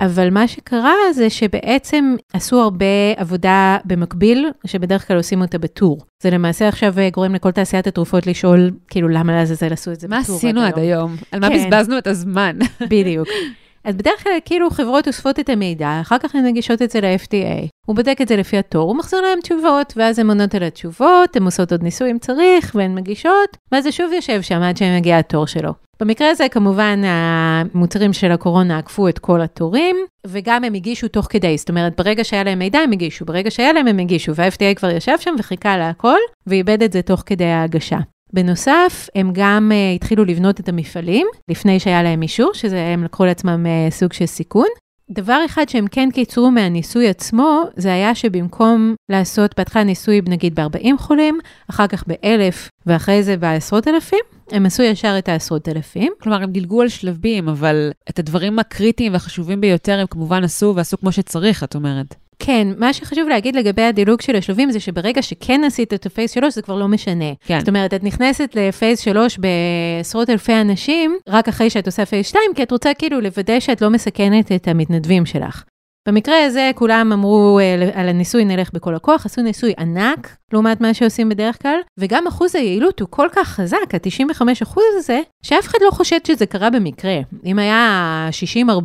אבל 0.01 0.29
מה 0.29 0.47
שקרה 0.47 0.93
זה 1.13 1.29
שבעצם 1.29 2.15
עשו 2.33 2.61
הרבה 2.61 2.85
עבודה 3.17 3.77
במקביל, 3.85 4.49
שבדרך 4.65 5.07
כלל 5.07 5.17
עושים 5.17 5.41
אותה 5.41 5.57
בטור. 5.57 5.97
זה 6.23 6.29
למעשה 6.29 6.67
עכשיו 6.67 6.93
גורם 7.13 7.35
לכל 7.35 7.51
תעשיית 7.51 7.87
התרופות 7.87 8.27
לשאול, 8.27 8.71
כאילו, 8.87 9.07
למה 9.07 9.33
לעזאזל 9.33 9.73
עשו 9.73 9.91
את 9.91 9.99
זה 9.99 10.07
בטור 10.07 10.17
מה 10.17 10.17
עשינו 10.19 10.61
עד 10.61 10.79
היום? 10.79 11.15
על 11.31 11.39
מה 11.39 11.49
כן. 11.49 11.55
בזבזנו 11.55 11.97
את 11.97 12.07
הזמן? 12.07 12.57
בדיוק. 12.89 13.27
אז 13.87 13.95
בדרך 13.95 14.23
כלל 14.23 14.33
כאילו 14.45 14.69
חברות 14.69 15.07
אוספות 15.07 15.39
את 15.39 15.49
המידע, 15.49 15.99
אחר 16.01 16.17
כך 16.17 16.35
הן 16.35 16.45
מגישות 16.45 16.81
את 16.81 16.91
זה 16.91 17.01
ל-FDA. 17.01 17.67
הוא 17.85 17.95
בודק 17.95 18.17
את 18.21 18.27
זה 18.27 18.35
לפי 18.35 18.57
התור, 18.57 18.89
הוא 18.89 18.97
מחזיר 18.97 19.21
להם 19.21 19.39
תשובות, 19.41 19.93
ואז 19.95 20.19
הן 20.19 20.29
עונות 20.29 20.55
על 20.55 20.63
התשובות, 20.63 21.35
הן 21.35 21.43
עושות 21.43 21.71
עוד 21.71 21.83
ניסוי 21.83 22.11
אם 22.11 22.19
צריך, 22.19 22.71
והן 22.75 22.95
מגישות, 22.95 23.57
ואז 23.71 23.83
זה 23.83 23.91
שוב 23.91 24.13
יושב 24.13 24.41
שם 24.41 24.61
עד 24.61 24.77
שמגיע 24.77 25.17
התור 25.17 25.47
שלו. 25.47 25.73
במקרה 25.99 26.29
הזה 26.29 26.49
כמובן 26.49 27.01
המוצרים 27.05 28.13
של 28.13 28.31
הקורונה 28.31 28.77
עקפו 28.77 29.07
את 29.07 29.19
כל 29.19 29.41
התורים, 29.41 29.95
וגם 30.27 30.63
הם 30.63 30.73
הגישו 30.73 31.07
תוך 31.07 31.27
כדי, 31.29 31.57
זאת 31.57 31.69
אומרת 31.69 31.97
ברגע 31.97 32.23
שהיה 32.23 32.43
להם 32.43 32.59
מידע 32.59 32.79
הם 32.79 32.91
הגישו, 32.91 33.25
ברגע 33.25 33.51
שהיה 33.51 33.73
להם 33.73 33.87
הם 33.87 33.99
הגישו, 33.99 34.35
וה-FDA 34.35 34.75
כבר 34.75 34.89
ישב 34.89 35.17
שם 35.19 35.35
וחיכה 35.39 35.77
להכל, 35.77 36.17
ואיבד 36.47 36.83
את 36.83 36.91
זה 36.91 37.01
תוך 37.01 37.23
כדי 37.25 37.45
ההגשה. 37.45 37.97
בנוסף, 38.33 39.09
הם 39.15 39.31
גם 39.33 39.71
uh, 39.71 39.95
התחילו 39.95 40.25
לבנות 40.25 40.59
את 40.59 40.69
המפעלים, 40.69 41.27
לפני 41.49 41.79
שהיה 41.79 42.03
להם 42.03 42.21
אישור, 42.21 42.53
שזה 42.53 42.85
הם 42.85 43.03
לקחו 43.03 43.25
לעצמם 43.25 43.65
uh, 43.65 43.93
סוג 43.93 44.13
של 44.13 44.25
סיכון. 44.25 44.67
דבר 45.11 45.41
אחד 45.45 45.69
שהם 45.69 45.87
כן 45.87 46.09
קיצרו 46.13 46.51
מהניסוי 46.51 47.07
עצמו, 47.07 47.61
זה 47.75 47.93
היה 47.93 48.15
שבמקום 48.15 48.95
לעשות 49.09 49.53
בהתחלה 49.57 49.83
ניסוי 49.83 50.21
נגיד 50.27 50.59
ב-40 50.59 50.97
חולים, 50.97 51.39
אחר 51.69 51.87
כך 51.87 52.03
ב-1,000 52.07 52.69
ואחרי 52.85 53.23
זה 53.23 53.37
בעשרות 53.37 53.87
אלפים, 53.87 54.19
הם 54.51 54.65
עשו 54.65 54.83
ישר 54.83 55.15
את 55.17 55.29
העשרות 55.29 55.69
אלפים. 55.69 56.13
כלומר, 56.21 56.43
הם 56.43 56.51
דילגו 56.51 56.81
על 56.81 56.89
שלבים, 56.89 57.49
אבל 57.49 57.91
את 58.09 58.19
הדברים 58.19 58.59
הקריטיים 58.59 59.13
והחשובים 59.13 59.61
ביותר 59.61 59.99
הם 59.99 60.07
כמובן 60.07 60.43
עשו 60.43 60.73
ועשו 60.75 60.97
כמו 60.97 61.11
שצריך, 61.11 61.63
את 61.63 61.75
אומרת. 61.75 62.15
כן, 62.39 62.67
מה 62.77 62.93
שחשוב 62.93 63.29
להגיד 63.29 63.55
לגבי 63.55 63.81
הדילוג 63.81 64.21
של 64.21 64.35
השלבים 64.35 64.71
זה 64.71 64.79
שברגע 64.79 65.21
שכן 65.21 65.61
עשית 65.63 65.93
את 65.93 66.05
ה 66.05 66.09
phase 66.09 66.31
3 66.31 66.53
זה 66.53 66.61
כבר 66.61 66.75
לא 66.75 66.87
משנה. 66.87 67.33
כן. 67.45 67.59
זאת 67.59 67.67
אומרת, 67.67 67.93
את 67.93 68.03
נכנסת 68.03 68.55
ל 68.55 68.62
phase 68.62 68.99
3 68.99 69.39
בעשרות 69.39 70.29
אלפי 70.29 70.53
אנשים, 70.53 71.17
רק 71.29 71.47
אחרי 71.47 71.69
שאת 71.69 71.85
עושה 71.85 72.05
phase 72.05 72.27
2, 72.27 72.43
כי 72.55 72.63
את 72.63 72.71
רוצה 72.71 72.93
כאילו 72.93 73.21
לוודא 73.21 73.59
שאת 73.59 73.81
לא 73.81 73.89
מסכנת 73.89 74.51
את 74.51 74.67
המתנדבים 74.67 75.25
שלך. 75.25 75.63
במקרה 76.07 76.45
הזה 76.45 76.71
כולם 76.75 77.11
אמרו 77.13 77.59
על 77.93 78.09
הניסוי 78.09 78.45
נלך 78.45 78.69
בכל 78.73 78.95
הכוח, 78.95 79.25
עשו 79.25 79.41
ניסוי 79.41 79.73
ענק 79.79 80.37
לעומת 80.53 80.81
מה 80.81 80.93
שעושים 80.93 81.29
בדרך 81.29 81.61
כלל, 81.61 81.79
וגם 81.97 82.27
אחוז 82.27 82.55
היעילות 82.55 82.99
הוא 82.99 83.07
כל 83.11 83.27
כך 83.31 83.47
חזק, 83.47 83.77
ה-95 83.93 84.41
אחוז 84.63 84.83
הזה, 84.97 85.21
שאף 85.43 85.67
אחד 85.67 85.77
לא 85.85 85.91
חושד 85.91 86.25
שזה 86.27 86.45
קרה 86.45 86.69
במקרה. 86.69 87.17
אם 87.45 87.59
היה 87.59 88.29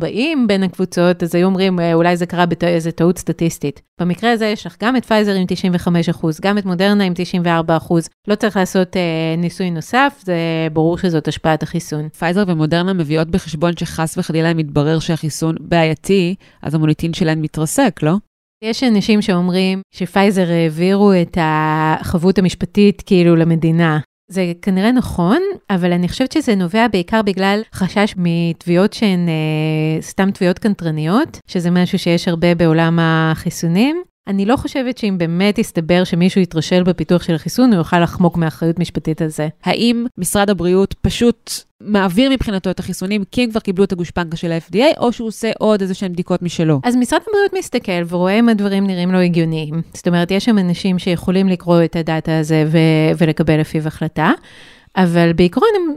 60-40 0.03 0.05
בין 0.47 0.63
הקבוצות, 0.63 1.23
אז 1.23 1.35
היו 1.35 1.45
אומרים 1.45 1.79
אולי 1.93 2.17
זה 2.17 2.25
קרה 2.25 2.45
באיזה 2.45 2.91
טעות 2.91 3.17
סטטיסטית. 3.17 3.81
במקרה 4.01 4.31
הזה 4.31 4.45
יש 4.45 4.65
לך 4.65 4.75
גם 4.81 4.95
את 4.95 5.05
פייזר 5.05 5.33
עם 5.33 5.45
95 5.47 6.09
אחוז, 6.09 6.39
גם 6.39 6.57
את 6.57 6.65
מודרנה 6.65 7.03
עם 7.03 7.13
94 7.15 7.77
אחוז, 7.77 8.09
לא 8.27 8.35
צריך 8.35 8.57
לעשות 8.57 8.97
אה, 8.97 9.01
ניסוי 9.37 9.71
נוסף, 9.71 10.21
זה 10.23 10.35
ברור 10.73 10.97
שזאת 10.97 11.27
השפעת 11.27 11.63
החיסון. 11.63 12.09
פייזר 12.09 12.43
ומודרנה 12.47 12.93
מביאות 12.93 13.27
בחשבון 13.27 13.77
שחס 13.77 14.17
וחלילה 14.17 14.51
אם 14.51 14.59
יתברר 14.59 14.99
שהחיסון 14.99 15.55
בעייתי, 15.59 16.35
אז 16.61 16.75
המוניטין 16.75 17.12
שלהן 17.13 17.41
מתרסק, 17.41 17.99
לא? 18.03 18.15
יש 18.63 18.83
אנשים 18.83 19.21
שאומרים 19.21 19.81
שפייזר 19.95 20.51
העבירו 20.51 21.13
את 21.21 21.37
החבות 21.41 22.37
המשפטית 22.37 23.01
כאילו 23.05 23.35
למדינה. 23.35 23.99
זה 24.31 24.53
כנראה 24.61 24.91
נכון, 24.91 25.41
אבל 25.69 25.93
אני 25.93 26.07
חושבת 26.07 26.31
שזה 26.31 26.55
נובע 26.55 26.87
בעיקר 26.87 27.21
בגלל 27.21 27.61
חשש 27.73 28.13
מתביעות 28.17 28.93
שהן 28.93 29.29
אה, 29.29 30.01
סתם 30.01 30.31
תביעות 30.31 30.59
קנטרניות, 30.59 31.39
שזה 31.47 31.71
משהו 31.71 31.99
שיש 31.99 32.27
הרבה 32.27 32.55
בעולם 32.55 32.99
החיסונים. 33.01 34.03
אני 34.27 34.45
לא 34.45 34.55
חושבת 34.55 34.97
שאם 34.97 35.15
באמת 35.17 35.57
יסתבר 35.57 36.03
שמישהו 36.03 36.41
יתרשל 36.41 36.83
בפיתוח 36.83 37.23
של 37.23 37.35
החיסון, 37.35 37.69
הוא 37.69 37.77
יוכל 37.77 37.99
לחמוק 37.99 38.37
מאחריות 38.37 38.79
משפטית 38.79 39.21
על 39.21 39.27
זה. 39.27 39.47
האם 39.63 40.05
משרד 40.17 40.49
הבריאות 40.49 40.95
פשוט 41.01 41.51
מעביר 41.81 42.31
מבחינתו 42.31 42.69
את 42.69 42.79
החיסונים 42.79 43.23
כי 43.31 43.43
הם 43.43 43.51
כבר 43.51 43.59
קיבלו 43.59 43.83
את 43.83 43.91
הגושפנקה 43.91 44.37
של 44.37 44.51
ה-FDA, 44.51 44.97
או 44.97 45.13
שהוא 45.13 45.27
עושה 45.27 45.51
עוד 45.59 45.81
איזה 45.81 45.93
שהן 45.93 46.13
בדיקות 46.13 46.41
משלו? 46.41 46.79
אז 46.83 46.95
משרד 46.95 47.19
הבריאות 47.27 47.53
מסתכל 47.57 48.03
ורואה 48.09 48.39
אם 48.39 48.49
הדברים 48.49 48.87
נראים 48.87 49.11
לו 49.11 49.19
הגיוניים. 49.19 49.81
זאת 49.93 50.07
אומרת, 50.07 50.31
יש 50.31 50.45
שם 50.45 50.57
אנשים 50.57 50.99
שיכולים 50.99 51.47
לקרוא 51.47 51.83
את 51.83 51.95
הדאטה 51.95 52.39
הזה 52.39 52.65
ו- 52.67 53.17
ולקבל 53.17 53.59
לפיו 53.59 53.87
החלטה, 53.87 54.31
אבל 54.95 55.33
בעיקרון 55.33 55.69
הם 55.75 55.95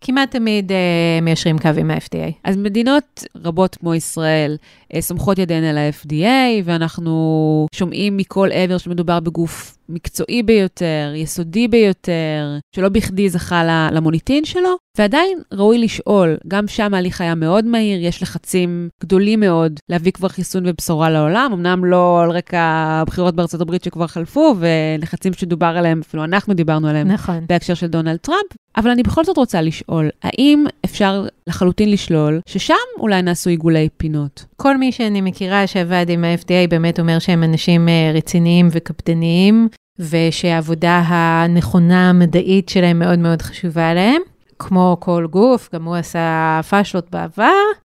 כמעט 0.00 0.30
תמיד 0.30 0.72
uh, 0.72 0.74
מיישרים 1.22 1.58
קו 1.58 1.68
עם 1.78 1.90
ה-FDA. 1.90 2.32
אז 2.44 2.56
מדינות 2.56 3.24
רבות 3.44 3.74
כמו 3.74 3.94
ישראל 3.94 4.56
uh, 4.92 5.00
סומכות 5.00 5.38
ידיהן 5.38 5.64
על 5.64 5.78
ה-FDA, 5.78 6.62
ואנחנו 6.64 7.66
שומעים 7.74 8.16
מכל 8.16 8.48
עבר 8.52 8.78
שמדובר 8.78 9.20
בגוף 9.20 9.76
מקצועי 9.88 10.42
ביותר, 10.42 11.12
יסודי 11.16 11.68
ביותר, 11.68 12.58
שלא 12.76 12.88
בכדי 12.88 13.28
זכה 13.28 13.88
למוניטין 13.92 14.44
שלו, 14.44 14.76
ועדיין 14.98 15.38
ראוי 15.52 15.78
לשאול, 15.78 16.36
גם 16.48 16.68
שם 16.68 16.94
ההליך 16.94 17.20
היה 17.20 17.34
מאוד 17.34 17.64
מהיר, 17.64 18.04
יש 18.04 18.22
לחצים 18.22 18.88
גדולים 19.02 19.40
מאוד 19.40 19.80
להביא 19.88 20.12
כבר 20.12 20.28
חיסון 20.28 20.62
ובשורה 20.66 21.10
לעולם, 21.10 21.50
אמנם 21.52 21.84
לא 21.84 22.22
על 22.22 22.30
רקע 22.30 22.60
הבחירות 22.60 23.36
בארצות 23.36 23.60
הברית 23.60 23.84
שכבר 23.84 24.06
חלפו, 24.06 24.54
ולחצים 24.58 25.32
שדובר 25.32 25.66
עליהם, 25.66 26.00
אפילו 26.06 26.24
אנחנו 26.24 26.54
דיברנו 26.54 26.88
עליהם, 26.88 27.08
נכון. 27.08 27.44
בהקשר 27.48 27.74
של 27.74 27.86
דונלד 27.86 28.16
טראמפ, 28.16 28.52
אבל 28.76 28.90
אני 28.90 29.02
בכל 29.02 29.24
זאת 29.24 29.36
רוצה 29.36 29.62
לשאול, 29.62 30.10
האם 30.22 30.64
אפשר 30.84 31.26
לחלוטין 31.46 31.90
לשלול 31.90 32.40
ששם 32.46 32.74
אולי 32.98 33.22
נעשו 33.22 33.50
עיגולי 33.50 33.88
פינות? 33.96 34.44
כל 34.56 34.76
מי 34.76 34.92
שאני 34.92 35.20
מכירה 35.20 35.66
שעבד 35.66 36.06
עם 36.08 36.24
ה-FDA 36.24 36.68
באמת 36.70 37.00
אומר 37.00 37.18
שהם 37.18 37.42
אנשים 37.42 37.88
רציניים 38.14 38.68
וקפדניים, 38.72 39.68
ושהעבודה 39.98 41.02
הנכונה 41.06 42.10
המדעית 42.10 42.68
שלהם 42.68 42.98
מאוד 42.98 43.18
מאוד 43.18 43.42
חשובה 43.42 43.94
להם. 43.94 44.22
כמו 44.58 44.96
כל 45.00 45.26
גוף, 45.30 45.68
גם 45.74 45.84
הוא 45.84 45.96
עשה 45.96 46.60
פאשלות 46.68 47.10
בעבר. 47.10 47.52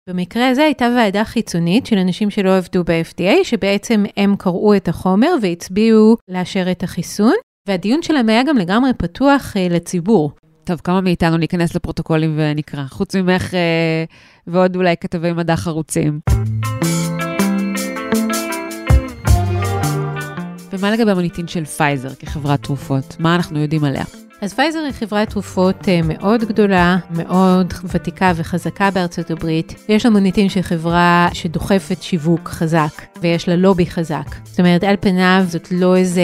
במקרה 0.09 0.49
הזה 0.49 0.63
הייתה 0.63 0.87
ועדה 0.97 1.23
חיצונית 1.25 1.85
של 1.85 1.97
אנשים 1.97 2.29
שלא 2.29 2.57
עבדו 2.57 2.83
ב-FDA, 2.83 3.43
שבעצם 3.43 4.03
הם 4.17 4.35
קראו 4.35 4.75
את 4.75 4.87
החומר 4.87 5.29
והצביעו 5.41 6.17
לאשר 6.27 6.71
את 6.71 6.83
החיסון, 6.83 7.33
והדיון 7.67 8.01
שלהם 8.01 8.29
היה 8.29 8.43
גם 8.43 8.57
לגמרי 8.57 8.91
פתוח 8.97 9.53
אה, 9.53 9.73
לציבור. 9.73 10.31
טוב, 10.63 10.81
כמה 10.83 11.01
מאיתנו 11.01 11.37
ניכנס 11.37 11.75
לפרוטוקולים 11.75 12.35
ונקרא, 12.37 12.83
חוץ 12.83 13.15
ממך 13.15 13.51
אה, 13.51 13.57
ועוד 14.47 14.75
אולי 14.75 14.95
כתבי 15.01 15.33
מדע 15.33 15.55
חרוצים. 15.55 16.19
ומה 20.73 20.91
לגבי 20.91 21.11
המוניטין 21.11 21.47
של 21.47 21.65
פייזר 21.65 22.15
כחברת 22.15 22.63
תרופות? 22.63 23.15
מה 23.19 23.35
אנחנו 23.35 23.59
יודעים 23.59 23.83
עליה? 23.83 24.03
אז 24.41 24.53
פייזר 24.53 24.79
היא 24.79 24.91
חברת 24.91 25.29
תרופות 25.29 25.89
מאוד 26.03 26.43
גדולה, 26.43 26.97
מאוד 27.09 27.73
ותיקה 27.83 28.31
וחזקה 28.35 28.91
בארצות 28.91 29.31
הברית. 29.31 29.75
יש 29.89 30.05
לה 30.05 30.11
מוניטין 30.11 30.49
של 30.49 30.61
חברה 30.61 31.29
שדוחפת 31.33 32.01
שיווק 32.01 32.49
חזק, 32.49 33.01
ויש 33.21 33.49
לה 33.49 33.55
לובי 33.55 33.85
חזק. 33.85 34.35
זאת 34.43 34.59
אומרת, 34.59 34.83
על 34.83 34.95
פניו 34.99 35.43
זאת 35.47 35.67
לא 35.71 35.95
איזה 35.95 36.21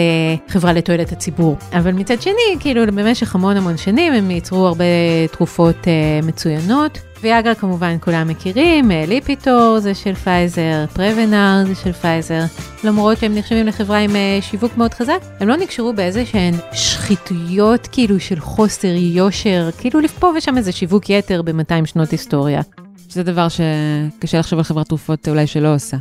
חברה 0.48 0.72
לתועלת 0.72 1.12
הציבור. 1.12 1.56
אבל 1.72 1.92
מצד 1.92 2.22
שני, 2.22 2.56
כאילו 2.60 2.86
במשך 2.86 3.34
המון 3.34 3.56
המון 3.56 3.76
שנים 3.76 4.12
הם 4.12 4.30
ייצרו 4.30 4.66
הרבה 4.66 4.84
תרופות 5.32 5.76
אה, 5.76 6.26
מצוינות. 6.26 6.98
ויאגרה 7.24 7.54
כמובן 7.54 7.96
כולם 8.00 8.28
מכירים, 8.28 8.90
ליפיטור 8.90 9.78
זה 9.80 9.94
של 9.94 10.14
פייזר, 10.14 10.86
פרבנר 10.94 11.64
זה 11.66 11.74
של 11.74 11.92
פייזר. 11.92 12.40
למרות 12.84 13.18
שהם 13.18 13.34
נחשבים 13.34 13.66
לחברה 13.66 13.98
עם 13.98 14.10
שיווק 14.40 14.76
מאוד 14.76 14.94
חזק, 14.94 15.18
הם 15.40 15.48
לא 15.48 15.56
נקשרו 15.56 15.92
באיזה 15.92 16.26
שהן 16.26 16.54
שחיתויות 16.72 17.88
כאילו 17.92 18.20
של 18.20 18.40
חוסר 18.40 18.88
יושר, 18.88 19.70
כאילו 19.78 20.00
פה 20.20 20.32
ושם 20.36 20.56
איזה 20.56 20.72
שיווק 20.72 21.10
יתר 21.10 21.42
ב-200 21.42 21.86
שנות 21.86 22.10
היסטוריה. 22.10 22.60
זה 23.08 23.22
דבר 23.22 23.46
שקשה 23.48 24.38
לחשוב 24.38 24.58
על 24.58 24.64
חברת 24.64 24.88
תרופות 24.88 25.28
אולי 25.28 25.46
שלא 25.46 25.74
עושה. 25.74 25.96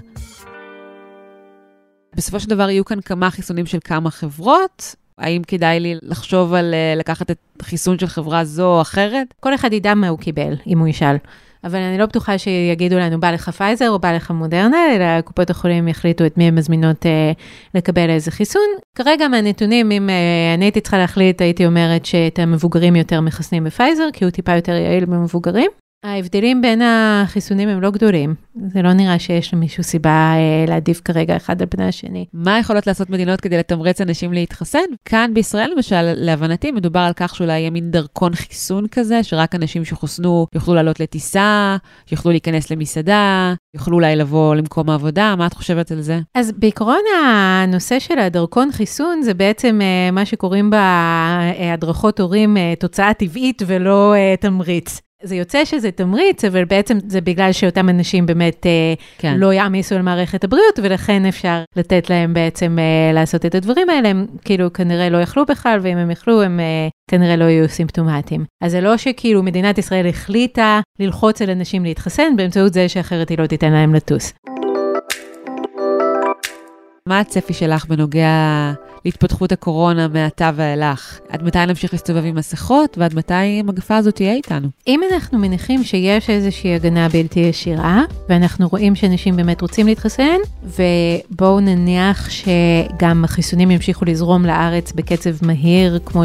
בסופו 2.16 2.40
של 2.40 2.50
דבר 2.50 2.70
יהיו 2.70 2.86
כאן 2.86 3.02
כמה 3.02 3.30
חיסונים 3.32 3.66
של 3.66 3.80
כמה 3.84 4.12
חברות, 4.12 4.96
האם 5.18 5.42
כדאי 5.48 5.80
לי 5.80 5.96
לחשוב 6.02 6.54
על 6.54 6.74
לקחת 6.96 7.32
את 7.32 7.38
חיסון 7.62 8.00
של 8.00 8.08
חברה 8.08 8.46
זו 8.46 8.76
או 8.76 8.82
אחרת? 8.82 9.34
כל 9.40 9.56
אחד 9.56 9.74
ידע 9.74 9.94
מה 9.94 10.08
הוא 10.08 10.20
קיבל, 10.20 10.54
אם 10.68 10.80
הוא 10.80 10.88
ישאל. 10.88 11.16
אבל 11.64 11.80
אני 11.80 11.98
לא 11.98 12.06
בטוחה 12.06 12.38
שיגידו 12.38 13.00
לנו, 13.00 13.20
בא 13.20 13.32
לך 13.32 13.50
פייזר 13.50 13.90
או 13.90 14.00
בא 14.00 14.12
לך 14.12 14.32
מודרנה, 14.32 14.96
אלא 14.96 15.22
קופות 15.22 15.50
החולים 15.50 15.88
יחליטו 15.88 16.26
את 16.26 16.38
מי 16.38 16.44
הן 16.48 16.56
מזמינות 16.56 17.06
אה, 17.06 17.32
לקבל 17.76 18.10
איזה 18.10 18.32
חיסון. 18.32 18.68
כרגע 18.96 19.28
מהנתונים, 19.28 19.92
אם 19.92 20.10
אה, 20.10 20.54
אני 20.54 20.66
הייתי 20.66 20.82
צריכה 20.82 20.98
להחליט, 20.98 21.42
הייתי 21.42 21.66
אומרת 21.66 22.06
שאת 22.06 22.40
המבוגרים 22.40 22.96
יותר 22.96 23.22
מחסנים 23.22 23.64
בפייזר, 23.64 24.08
כי 24.14 24.24
הוא 24.24 24.32
טיפה 24.32 24.56
יותר 24.56 24.72
יעיל 24.72 25.06
במבוגרים. 25.06 25.72
ההבדלים 26.04 26.62
בין 26.62 26.82
החיסונים 26.82 27.70
הם 27.70 27.82
לא 27.82 27.92
גדולים. 27.92 28.36
זה 28.68 28.82
לא 28.82 28.94
נראה 28.94 29.20
שיש 29.20 29.54
למישהו 29.54 29.84
סיבה 29.84 30.34
אה, 30.36 30.66
להעדיף 30.68 31.02
כרגע 31.06 31.36
אחד 31.36 31.62
על 31.62 31.68
פני 31.70 31.86
השני. 31.86 32.26
מה 32.34 32.60
יכולות 32.60 32.88
לעשות 32.88 33.10
מדינות 33.10 33.42
כדי 33.42 33.58
לתמרץ 33.58 34.02
אנשים 34.02 34.34
להתחסן? 34.34 34.80
כאן 35.06 35.32
בישראל 35.34 35.72
למשל, 35.76 36.14
להבנתי, 36.16 36.72
מדובר 36.72 37.00
על 37.00 37.14
כך 37.16 37.36
שאולי 37.36 37.60
יהיה 37.60 37.70
מין 37.70 37.92
דרכון 37.92 38.36
חיסון 38.36 38.88
כזה, 38.88 39.24
שרק 39.24 39.56
אנשים 39.56 39.86
שחוסנו 39.86 40.48
יוכלו 40.56 40.76
לעלות 40.76 41.00
לטיסה, 41.00 41.78
יוכלו 42.12 42.32
להיכנס 42.32 42.72
למסעדה, 42.72 43.54
יוכלו 43.74 43.96
אולי 43.96 44.16
לבוא 44.16 44.56
למקום 44.56 44.90
העבודה. 44.90 45.36
מה 45.38 45.48
את 45.48 45.54
חושבת 45.54 45.92
על 45.92 46.02
זה? 46.02 46.20
אז 46.36 46.52
בעיקרון 46.52 47.02
הנושא 47.26 48.00
של 48.00 48.20
הדרכון 48.20 48.72
חיסון 48.72 49.22
זה 49.22 49.34
בעצם 49.34 49.80
אה, 49.82 50.12
מה 50.12 50.26
שקוראים 50.26 50.70
בהדרכות 50.70 52.20
הורים 52.20 52.58
אה, 52.58 52.74
תוצאה 52.80 53.14
טבעית 53.14 53.62
ולא 53.66 54.14
אה, 54.16 54.36
תמריץ. 54.40 55.02
זה 55.24 55.36
יוצא 55.36 55.66
שזה 55.66 55.92
תמריץ, 55.92 56.46
אבל 56.46 56.66
בעצם 56.66 56.98
זה 57.08 57.22
בגלל 57.22 57.52
שאותם 57.52 57.90
אנשים 57.90 58.26
באמת 58.26 58.66
אה, 58.66 58.94
כן. 59.18 59.36
לא 59.38 59.54
יעמיסו 59.54 59.96
על 59.96 60.02
מערכת 60.02 60.44
הבריאות, 60.44 60.80
ולכן 60.84 61.26
אפשר 61.26 61.64
לתת 61.76 62.10
להם 62.10 62.34
בעצם 62.34 62.78
אה, 62.80 63.14
לעשות 63.14 63.46
את 63.46 63.56
הדברים 63.56 63.90
האלה. 63.90 64.10
הם 64.10 64.26
כאילו 64.46 64.74
כנראה 64.74 65.10
לא 65.10 65.18
יכלו 65.18 65.46
בכלל, 65.46 65.80
ואם 65.82 65.98
הם 65.98 66.12
יכלו, 66.12 66.42
הם 66.42 66.60
אה, 66.60 66.88
כנראה 67.12 67.36
לא 67.36 67.46
יהיו 67.46 67.70
סימפטומטיים. 67.70 68.46
אז 68.64 68.72
זה 68.72 68.82
לא 68.82 68.98
שכאילו 68.98 69.44
מדינת 69.44 69.78
ישראל 69.78 70.08
החליטה 70.08 70.80
ללחוץ 71.00 71.42
על 71.42 71.50
אנשים 71.50 71.84
להתחסן 71.84 72.36
באמצעות 72.36 72.74
זה 72.74 72.90
שאחרת 72.90 73.30
היא 73.30 73.38
לא 73.38 73.48
תיתן 73.48 73.72
להם 73.72 73.96
לטוס. 73.96 74.34
מה 77.10 77.20
הצפי 77.20 77.54
שלך 77.54 77.86
בנוגע 77.86 78.74
להתפתחות 79.06 79.52
הקורונה 79.52 80.08
מעתה 80.08 80.52
ואילך? 80.56 81.20
עד 81.30 81.44
מתי 81.44 81.66
נמשיך 81.66 81.94
להסתובב 81.94 82.26
עם 82.26 82.36
מסכות, 82.36 82.98
ועד 82.98 83.14
מתי 83.16 83.34
המגפה 83.34 83.98
הזאת 83.98 84.16
תהיה 84.16 84.34
איתנו? 84.34 84.68
אם 84.88 85.02
אנחנו 85.14 85.40
מניחים 85.40 85.84
שיש 85.84 86.30
איזושהי 86.30 86.76
הגנה 86.76 87.10
בלתי 87.10 87.40
ישירה, 87.40 88.02
ואנחנו 88.30 88.68
רואים 88.68 88.96
שאנשים 88.96 89.36
באמת 89.36 89.62
רוצים 89.62 89.88
להתחסן, 89.88 90.38
ובואו 90.64 91.60
נניח 91.60 92.30
שגם 92.30 93.24
החיסונים 93.24 93.72
ימשיכו 93.72 94.06
לזרום 94.06 94.46
לארץ 94.46 94.92
בקצב 94.92 95.46
מהיר, 95.46 96.00
כמו 96.06 96.24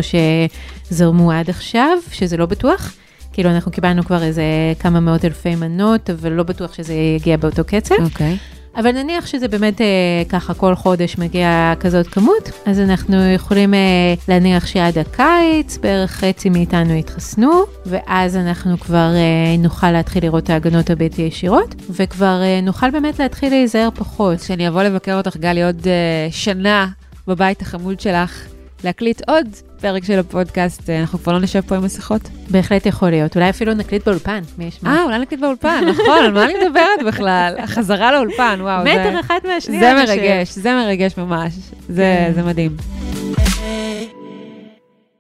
שזרמו 0.91 1.33
עד 1.33 1.51
עכשיו, 1.51 1.99
שזה 2.11 2.37
לא 2.37 2.47
בטוח. 2.47 2.95
כאילו, 3.33 3.51
אנחנו 3.51 3.73
קיבלנו 3.73 4.05
כבר 4.05 4.23
איזה 4.23 4.43
כמה 4.79 5.01
מאות 5.01 5.25
אלפי 5.25 5.55
מנות, 5.55 6.11
אבל 6.11 6.33
לא 6.33 6.43
בטוח 6.43 6.75
שזה 6.75 6.95
יגיע 6.95 7.37
באותו 7.37 7.63
קצב. 7.65 7.95
אוקיי. 8.05 8.37
Okay. 8.37 8.58
אבל 8.77 8.93
נניח 8.93 9.27
שזה 9.27 9.49
באמת 9.49 9.81
אה, 9.81 9.87
ככה 10.29 10.55
כל 10.55 10.75
חודש 10.75 11.19
מגיע 11.19 11.75
כזאת 11.81 12.07
כמות, 12.07 12.51
אז 12.67 12.81
אנחנו 12.81 13.33
יכולים 13.35 13.75
אה, 13.75 14.15
להניח 14.29 14.67
שעד 14.67 14.99
הקיץ 14.99 15.79
בערך 15.79 16.11
חצי 16.11 16.49
מאיתנו 16.49 16.95
יתחסנו, 16.95 17.63
ואז 17.87 18.37
אנחנו 18.37 18.79
כבר 18.79 19.11
אה, 19.15 19.57
נוכל 19.59 19.91
להתחיל 19.91 20.25
לראות 20.25 20.45
את 20.45 20.51
ההגנות 20.51 20.91
הבלתי 20.91 21.23
ישירות, 21.23 21.75
וכבר 21.91 22.41
אה, 22.43 22.61
נוכל 22.61 22.91
באמת 22.91 23.19
להתחיל 23.19 23.51
להיזהר 23.51 23.89
פחות. 23.95 24.41
כשאני 24.41 24.69
אבוא 24.69 24.83
לבקר 24.83 25.17
אותך, 25.17 25.37
גלי, 25.37 25.65
עוד 25.65 25.87
אה, 25.87 26.29
שנה 26.31 26.89
בבית 27.27 27.63
החמוד 27.63 28.01
שלך, 28.01 28.47
להקליט 28.85 29.23
עוד 29.29 29.47
פרק 29.81 30.05
של 30.05 30.19
הפודקאסט, 30.19 30.91
אה, 30.91 31.01
אנחנו 31.01 31.19
כבר 31.19 31.33
לא 31.33 31.41
נשב 31.41 31.61
פה 31.61 31.77
עם 31.77 31.85
מסכות? 31.85 32.23
בהחלט 32.51 32.87
יכול 32.87 33.11
להיות, 33.11 33.37
אולי 33.37 33.51
אפילו 33.51 33.75
נקליט 33.75 34.05
באולפן, 34.05 34.41
מי 34.59 34.65
ישמע. 34.65 34.91
אה, 34.91 35.05
אולי 35.05 35.19
נקליט 35.19 35.41
באולפן, 35.41 35.85
נכון, 35.91 36.25
על 36.25 36.33
מה 36.33 36.45
אני 36.45 36.55
מדברת 36.55 37.03
בכלל? 37.07 37.55
החזרה 37.65 38.13
לאולפן, 38.13 38.59
וואו. 38.63 38.85
מטר 38.85 39.21
אחת 39.21 39.45
מהשנייה. 39.45 39.81
זה 39.81 40.05
מרגש, 40.07 40.51
זה 40.51 40.75
מרגש 40.75 41.17
ממש, 41.17 41.53
זה 41.89 42.33
כן. 42.35 42.47
מדהים. 42.47 42.77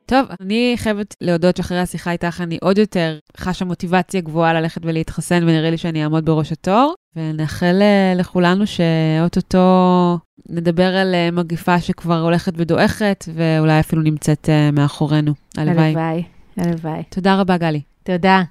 טוב, 0.09 0.27
אני 0.41 0.75
חייבת 0.77 1.15
להודות 1.21 1.57
שאחרי 1.57 1.79
השיחה 1.79 2.11
איתך 2.11 2.41
אני 2.41 2.59
עוד 2.63 2.79
יותר 2.79 3.19
חשה 3.37 3.65
מוטיבציה 3.65 4.21
גבוהה 4.21 4.53
ללכת 4.53 4.81
ולהתחסן, 4.85 5.43
ונראה 5.43 5.71
לי 5.71 5.79
שאני 5.79 6.03
אעמוד 6.03 6.25
בראש 6.25 6.53
התור. 6.53 6.95
ונאחל 7.17 7.79
אה, 7.83 8.15
לכולנו 8.17 8.67
שאו-טו-טו 8.67 10.19
נדבר 10.49 10.97
על 10.97 11.15
אה, 11.15 11.31
מגיפה 11.31 11.81
שכבר 11.81 12.21
הולכת 12.21 12.53
ודועכת, 12.57 13.25
ואולי 13.35 13.81
אפילו 13.81 14.03
נמצאת 14.03 14.49
אה, 14.49 14.71
מאחורינו. 14.71 15.33
הלוואי. 15.57 15.87
הלוואי, 15.87 16.23
הלוואי. 16.57 17.03
תודה 17.09 17.41
רבה, 17.41 17.57
גלי. 17.57 17.81
תודה. 18.03 18.43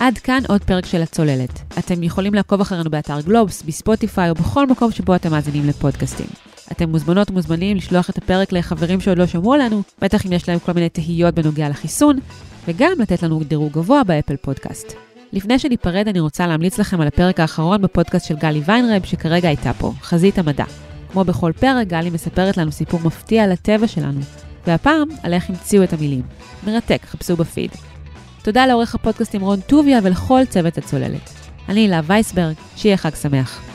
עד 0.00 0.18
כאן 0.18 0.42
עוד 0.48 0.64
פרק 0.64 0.86
של 0.86 1.02
הצוללת. 1.02 1.60
אתם 1.78 2.02
יכולים 2.02 2.34
לעקוב 2.34 2.60
אחרינו 2.60 2.90
באתר 2.90 3.20
גלובס, 3.20 3.62
בספוטיפיי 3.62 4.30
או 4.30 4.34
בכל 4.34 4.66
מקום 4.66 4.90
שבו 4.90 5.14
אתם 5.14 5.30
מאזינים 5.30 5.66
לפודקאסטים. 5.66 6.47
אתם 6.72 6.90
מוזמנות 6.90 7.30
ומוזמנים 7.30 7.76
לשלוח 7.76 8.10
את 8.10 8.18
הפרק 8.18 8.52
לחברים 8.52 9.00
שעוד 9.00 9.18
לא 9.18 9.26
שמעו 9.26 9.54
עלינו, 9.54 9.82
בטח 10.02 10.26
אם 10.26 10.32
יש 10.32 10.48
להם 10.48 10.58
כל 10.58 10.72
מיני 10.72 10.88
תהיות 10.88 11.34
בנוגע 11.34 11.68
לחיסון, 11.68 12.18
וגם 12.68 12.92
לתת 12.98 13.22
לנו 13.22 13.40
דירוג 13.44 13.72
גבוה 13.72 14.04
באפל 14.04 14.36
פודקאסט. 14.36 14.92
לפני 15.32 15.58
שניפרד, 15.58 16.08
אני 16.08 16.20
רוצה 16.20 16.46
להמליץ 16.46 16.78
לכם 16.78 17.00
על 17.00 17.06
הפרק 17.06 17.40
האחרון 17.40 17.82
בפודקאסט 17.82 18.26
של 18.26 18.36
גלי 18.36 18.62
ויינרב, 18.66 19.04
שכרגע 19.04 19.48
הייתה 19.48 19.72
פה, 19.72 19.92
חזית 20.02 20.38
המדע. 20.38 20.64
כמו 21.12 21.24
בכל 21.24 21.52
פרק, 21.60 21.86
גלי 21.86 22.10
מספרת 22.10 22.56
לנו 22.56 22.72
סיפור 22.72 23.00
מפתיע 23.04 23.44
על 23.44 23.52
הטבע 23.52 23.86
שלנו, 23.86 24.20
והפעם 24.66 25.08
על 25.22 25.34
איך 25.34 25.50
המציאו 25.50 25.82
את 25.84 25.92
המילים. 25.92 26.22
מרתק, 26.66 27.00
חפשו 27.04 27.36
בפיד. 27.36 27.70
תודה 28.42 28.66
לעורך 28.66 28.94
הפודקאסטים 28.94 29.40
רון 29.40 29.60
טוביה 29.60 30.00
ולכל 30.02 30.40
צוות 30.48 30.78
הצוללת. 30.78 31.30
אני 31.68 31.80
הילה 31.80 32.00
וייסברג, 32.06 32.54
שיהיה 32.76 32.96
חג 32.96 33.14
שמח. 33.14 33.67